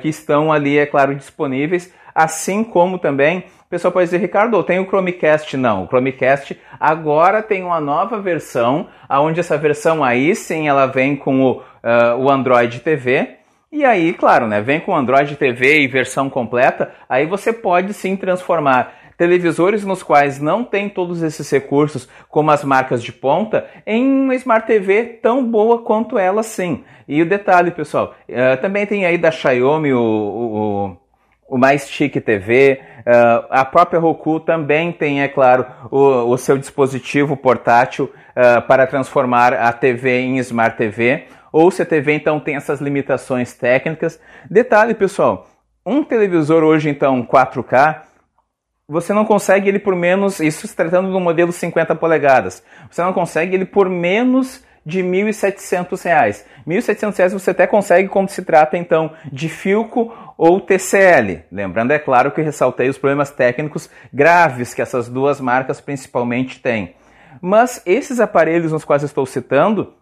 que 0.00 0.08
estão 0.08 0.52
ali, 0.52 0.78
é 0.78 0.86
claro, 0.86 1.14
disponíveis, 1.14 1.92
assim 2.14 2.64
como 2.64 2.98
também 2.98 3.44
o 3.66 3.68
pessoal 3.68 3.90
pode 3.90 4.06
dizer, 4.06 4.18
Ricardo, 4.18 4.62
tem 4.62 4.78
o 4.78 4.86
Chromecast? 4.86 5.56
Não, 5.56 5.82
o 5.82 5.86
Chromecast 5.88 6.56
agora 6.78 7.42
tem 7.42 7.64
uma 7.64 7.80
nova 7.80 8.16
versão, 8.20 8.86
onde 9.10 9.40
essa 9.40 9.58
versão 9.58 10.04
aí 10.04 10.36
sim 10.36 10.68
ela 10.68 10.86
vem 10.86 11.16
com 11.16 11.42
o, 11.42 11.52
uh, 11.58 12.16
o 12.16 12.30
Android 12.30 12.78
TV. 12.78 13.38
E 13.72 13.84
aí, 13.84 14.12
claro, 14.12 14.46
né, 14.46 14.60
vem 14.60 14.78
com 14.78 14.94
Android 14.94 15.34
TV 15.34 15.80
e 15.80 15.88
versão 15.88 16.30
completa, 16.30 16.92
aí 17.08 17.26
você 17.26 17.52
pode 17.52 17.92
sim 17.92 18.14
transformar 18.14 18.94
televisores 19.16 19.84
nos 19.84 20.02
quais 20.02 20.40
não 20.40 20.64
tem 20.64 20.88
todos 20.88 21.22
esses 21.22 21.50
recursos, 21.50 22.08
como 22.28 22.50
as 22.50 22.62
marcas 22.62 23.02
de 23.02 23.12
ponta, 23.12 23.66
em 23.86 24.04
uma 24.04 24.34
Smart 24.34 24.66
TV 24.66 25.04
tão 25.22 25.44
boa 25.44 25.82
quanto 25.82 26.18
ela 26.18 26.42
sim. 26.42 26.84
E 27.08 27.22
o 27.22 27.28
detalhe, 27.28 27.70
pessoal, 27.70 28.14
uh, 28.28 28.60
também 28.60 28.86
tem 28.86 29.06
aí 29.06 29.16
da 29.16 29.30
Xiaomi 29.30 29.92
o, 29.92 29.98
o 30.00 31.06
o 31.48 31.56
Mais 31.56 31.88
Chique 31.88 32.20
TV, 32.20 32.80
uh, 33.00 33.46
a 33.50 33.64
própria 33.64 34.00
Roku 34.00 34.40
também 34.40 34.92
tem, 34.92 35.22
é 35.22 35.28
claro, 35.28 35.64
o, 35.90 36.32
o 36.32 36.36
seu 36.36 36.58
dispositivo 36.58 37.36
portátil 37.36 38.06
uh, 38.06 38.60
para 38.62 38.86
transformar 38.86 39.54
a 39.54 39.72
TV 39.72 40.20
em 40.20 40.38
Smart 40.38 40.76
TV, 40.76 41.24
ou 41.52 41.70
se 41.70 41.82
a 41.82 41.86
TV 41.86 42.14
então 42.14 42.40
tem 42.40 42.56
essas 42.56 42.80
limitações 42.80 43.54
técnicas. 43.54 44.20
Detalhe, 44.50 44.94
pessoal, 44.94 45.48
um 45.84 46.02
televisor 46.02 46.64
hoje 46.64 46.90
então 46.90 47.22
4K, 47.24 48.00
você 48.88 49.12
não 49.12 49.24
consegue 49.24 49.68
ele 49.68 49.80
por 49.80 49.96
menos, 49.96 50.38
isso 50.38 50.66
se 50.66 50.76
tratando 50.76 51.10
de 51.10 51.16
um 51.16 51.20
modelo 51.20 51.52
50 51.52 51.94
polegadas, 51.96 52.62
você 52.88 53.02
não 53.02 53.12
consegue 53.12 53.54
ele 53.54 53.64
por 53.64 53.88
menos 53.88 54.64
de 54.84 55.02
R$ 55.02 55.08
1.700. 55.08 56.44
R$ 56.64 56.76
1.700 56.76 57.30
você 57.30 57.50
até 57.50 57.66
consegue 57.66 58.08
quando 58.08 58.28
se 58.28 58.44
trata 58.44 58.78
então 58.78 59.10
de 59.32 59.48
Filco 59.48 60.14
ou 60.38 60.60
TCL. 60.60 61.42
Lembrando, 61.50 61.92
é 61.92 61.98
claro, 61.98 62.30
que 62.30 62.40
ressaltei 62.40 62.88
os 62.88 62.96
problemas 62.96 63.30
técnicos 63.30 63.90
graves 64.12 64.72
que 64.72 64.80
essas 64.80 65.08
duas 65.08 65.40
marcas 65.40 65.80
principalmente 65.80 66.60
têm. 66.60 66.94
Mas 67.40 67.82
esses 67.84 68.20
aparelhos 68.20 68.70
nos 68.70 68.84
quais 68.84 69.02
estou 69.02 69.26
citando, 69.26 69.92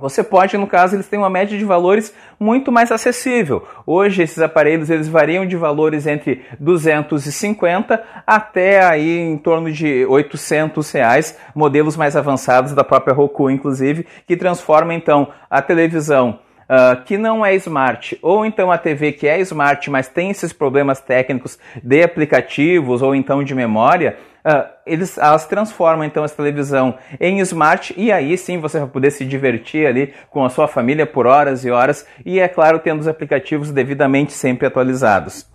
você 0.00 0.24
pode, 0.24 0.56
no 0.56 0.66
caso, 0.66 0.96
eles 0.96 1.08
têm 1.08 1.18
uma 1.18 1.28
média 1.28 1.58
de 1.58 1.64
valores 1.64 2.14
muito 2.38 2.72
mais 2.72 2.90
acessível. 2.90 3.66
Hoje 3.86 4.22
esses 4.22 4.38
aparelhos 4.38 4.88
eles 4.88 5.08
variam 5.08 5.46
de 5.46 5.56
valores 5.56 6.06
entre 6.06 6.42
250 6.58 8.02
até 8.26 8.82
aí 8.82 9.18
em 9.18 9.36
torno 9.36 9.70
de 9.70 10.06
800 10.06 10.90
reais, 10.92 11.38
modelos 11.54 11.96
mais 11.96 12.16
avançados 12.16 12.72
da 12.72 12.82
própria 12.82 13.14
Roku, 13.14 13.50
inclusive, 13.50 14.06
que 14.26 14.36
transforma 14.36 14.94
então 14.94 15.28
a 15.50 15.60
televisão 15.60 16.38
uh, 16.70 17.02
que 17.04 17.18
não 17.18 17.44
é 17.44 17.54
smart, 17.56 18.16
ou 18.22 18.46
então 18.46 18.70
a 18.70 18.78
TV 18.78 19.12
que 19.12 19.26
é 19.26 19.40
smart, 19.40 19.90
mas 19.90 20.06
tem 20.06 20.30
esses 20.30 20.52
problemas 20.52 21.00
técnicos 21.00 21.58
de 21.82 22.02
aplicativos 22.02 23.02
ou 23.02 23.14
então 23.14 23.42
de 23.42 23.54
memória, 23.54 24.16
uh, 24.44 24.68
eles, 24.86 25.18
elas 25.18 25.46
transformam 25.46 26.04
então 26.04 26.24
essa 26.24 26.36
televisão 26.36 26.94
em 27.20 27.38
smart 27.40 27.94
e 27.96 28.10
aí 28.10 28.36
sim 28.36 28.58
você 28.58 28.78
vai 28.78 28.88
poder 28.88 29.10
se 29.10 29.24
divertir 29.24 29.86
ali 29.86 30.14
com 30.30 30.44
a 30.44 30.50
sua 30.50 30.68
família 30.68 31.06
por 31.06 31.26
horas 31.26 31.64
e 31.64 31.70
horas 31.70 32.06
e 32.24 32.38
é 32.38 32.48
claro 32.48 32.78
tendo 32.78 33.00
os 33.00 33.08
aplicativos 33.08 33.70
devidamente 33.70 34.32
sempre 34.32 34.66
atualizados. 34.66 35.48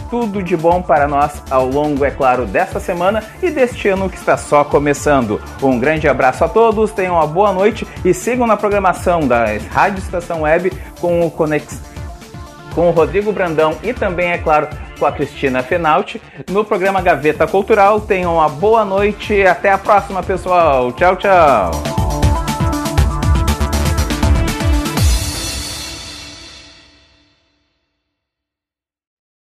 tudo 0.09 0.43
de 0.43 0.57
bom 0.57 0.81
para 0.81 1.07
nós 1.07 1.43
ao 1.51 1.67
longo, 1.67 2.03
é 2.03 2.11
claro, 2.11 2.47
desta 2.47 2.81
semana 2.81 3.23
e 3.43 3.51
deste 3.51 3.91
ano 3.91 4.09
que 4.09 4.17
está 4.17 4.39
só 4.39 4.65
começando. 4.65 5.39
Um 5.63 5.79
grande 5.79 6.09
abraço 6.09 6.45
a 6.45 6.49
todos, 6.49 6.93
tenham 6.93 7.17
uma 7.17 7.27
boa 7.27 7.53
noite 7.53 7.87
e 8.03 8.15
sigam 8.15 8.47
na 8.47 8.57
programação 8.57 9.21
da 9.21 9.45
Rádio 9.71 9.99
Estação 9.99 10.41
Web 10.41 10.73
com 10.99 11.27
o 11.27 11.31
Conex 11.31 11.79
com 12.75 12.89
o 12.89 12.91
Rodrigo 12.91 13.33
Brandão 13.33 13.77
e 13.83 13.93
também, 13.93 14.33
é 14.33 14.39
claro, 14.39 14.67
com 15.03 15.07
a 15.07 15.11
Cristina 15.11 15.65
Fenalti 15.65 16.23
no 16.49 16.65
programa 16.65 17.01
Gaveta 17.01 17.45
Cultural. 17.45 18.01
Tenham 18.01 18.35
uma 18.37 18.49
boa 18.49 18.85
noite 18.85 19.35
e 19.35 19.45
até 19.45 19.73
a 19.73 19.79
próxima, 19.79 20.23
pessoal. 20.23 20.93
Tchau, 20.93 21.17
tchau. 21.17 22.02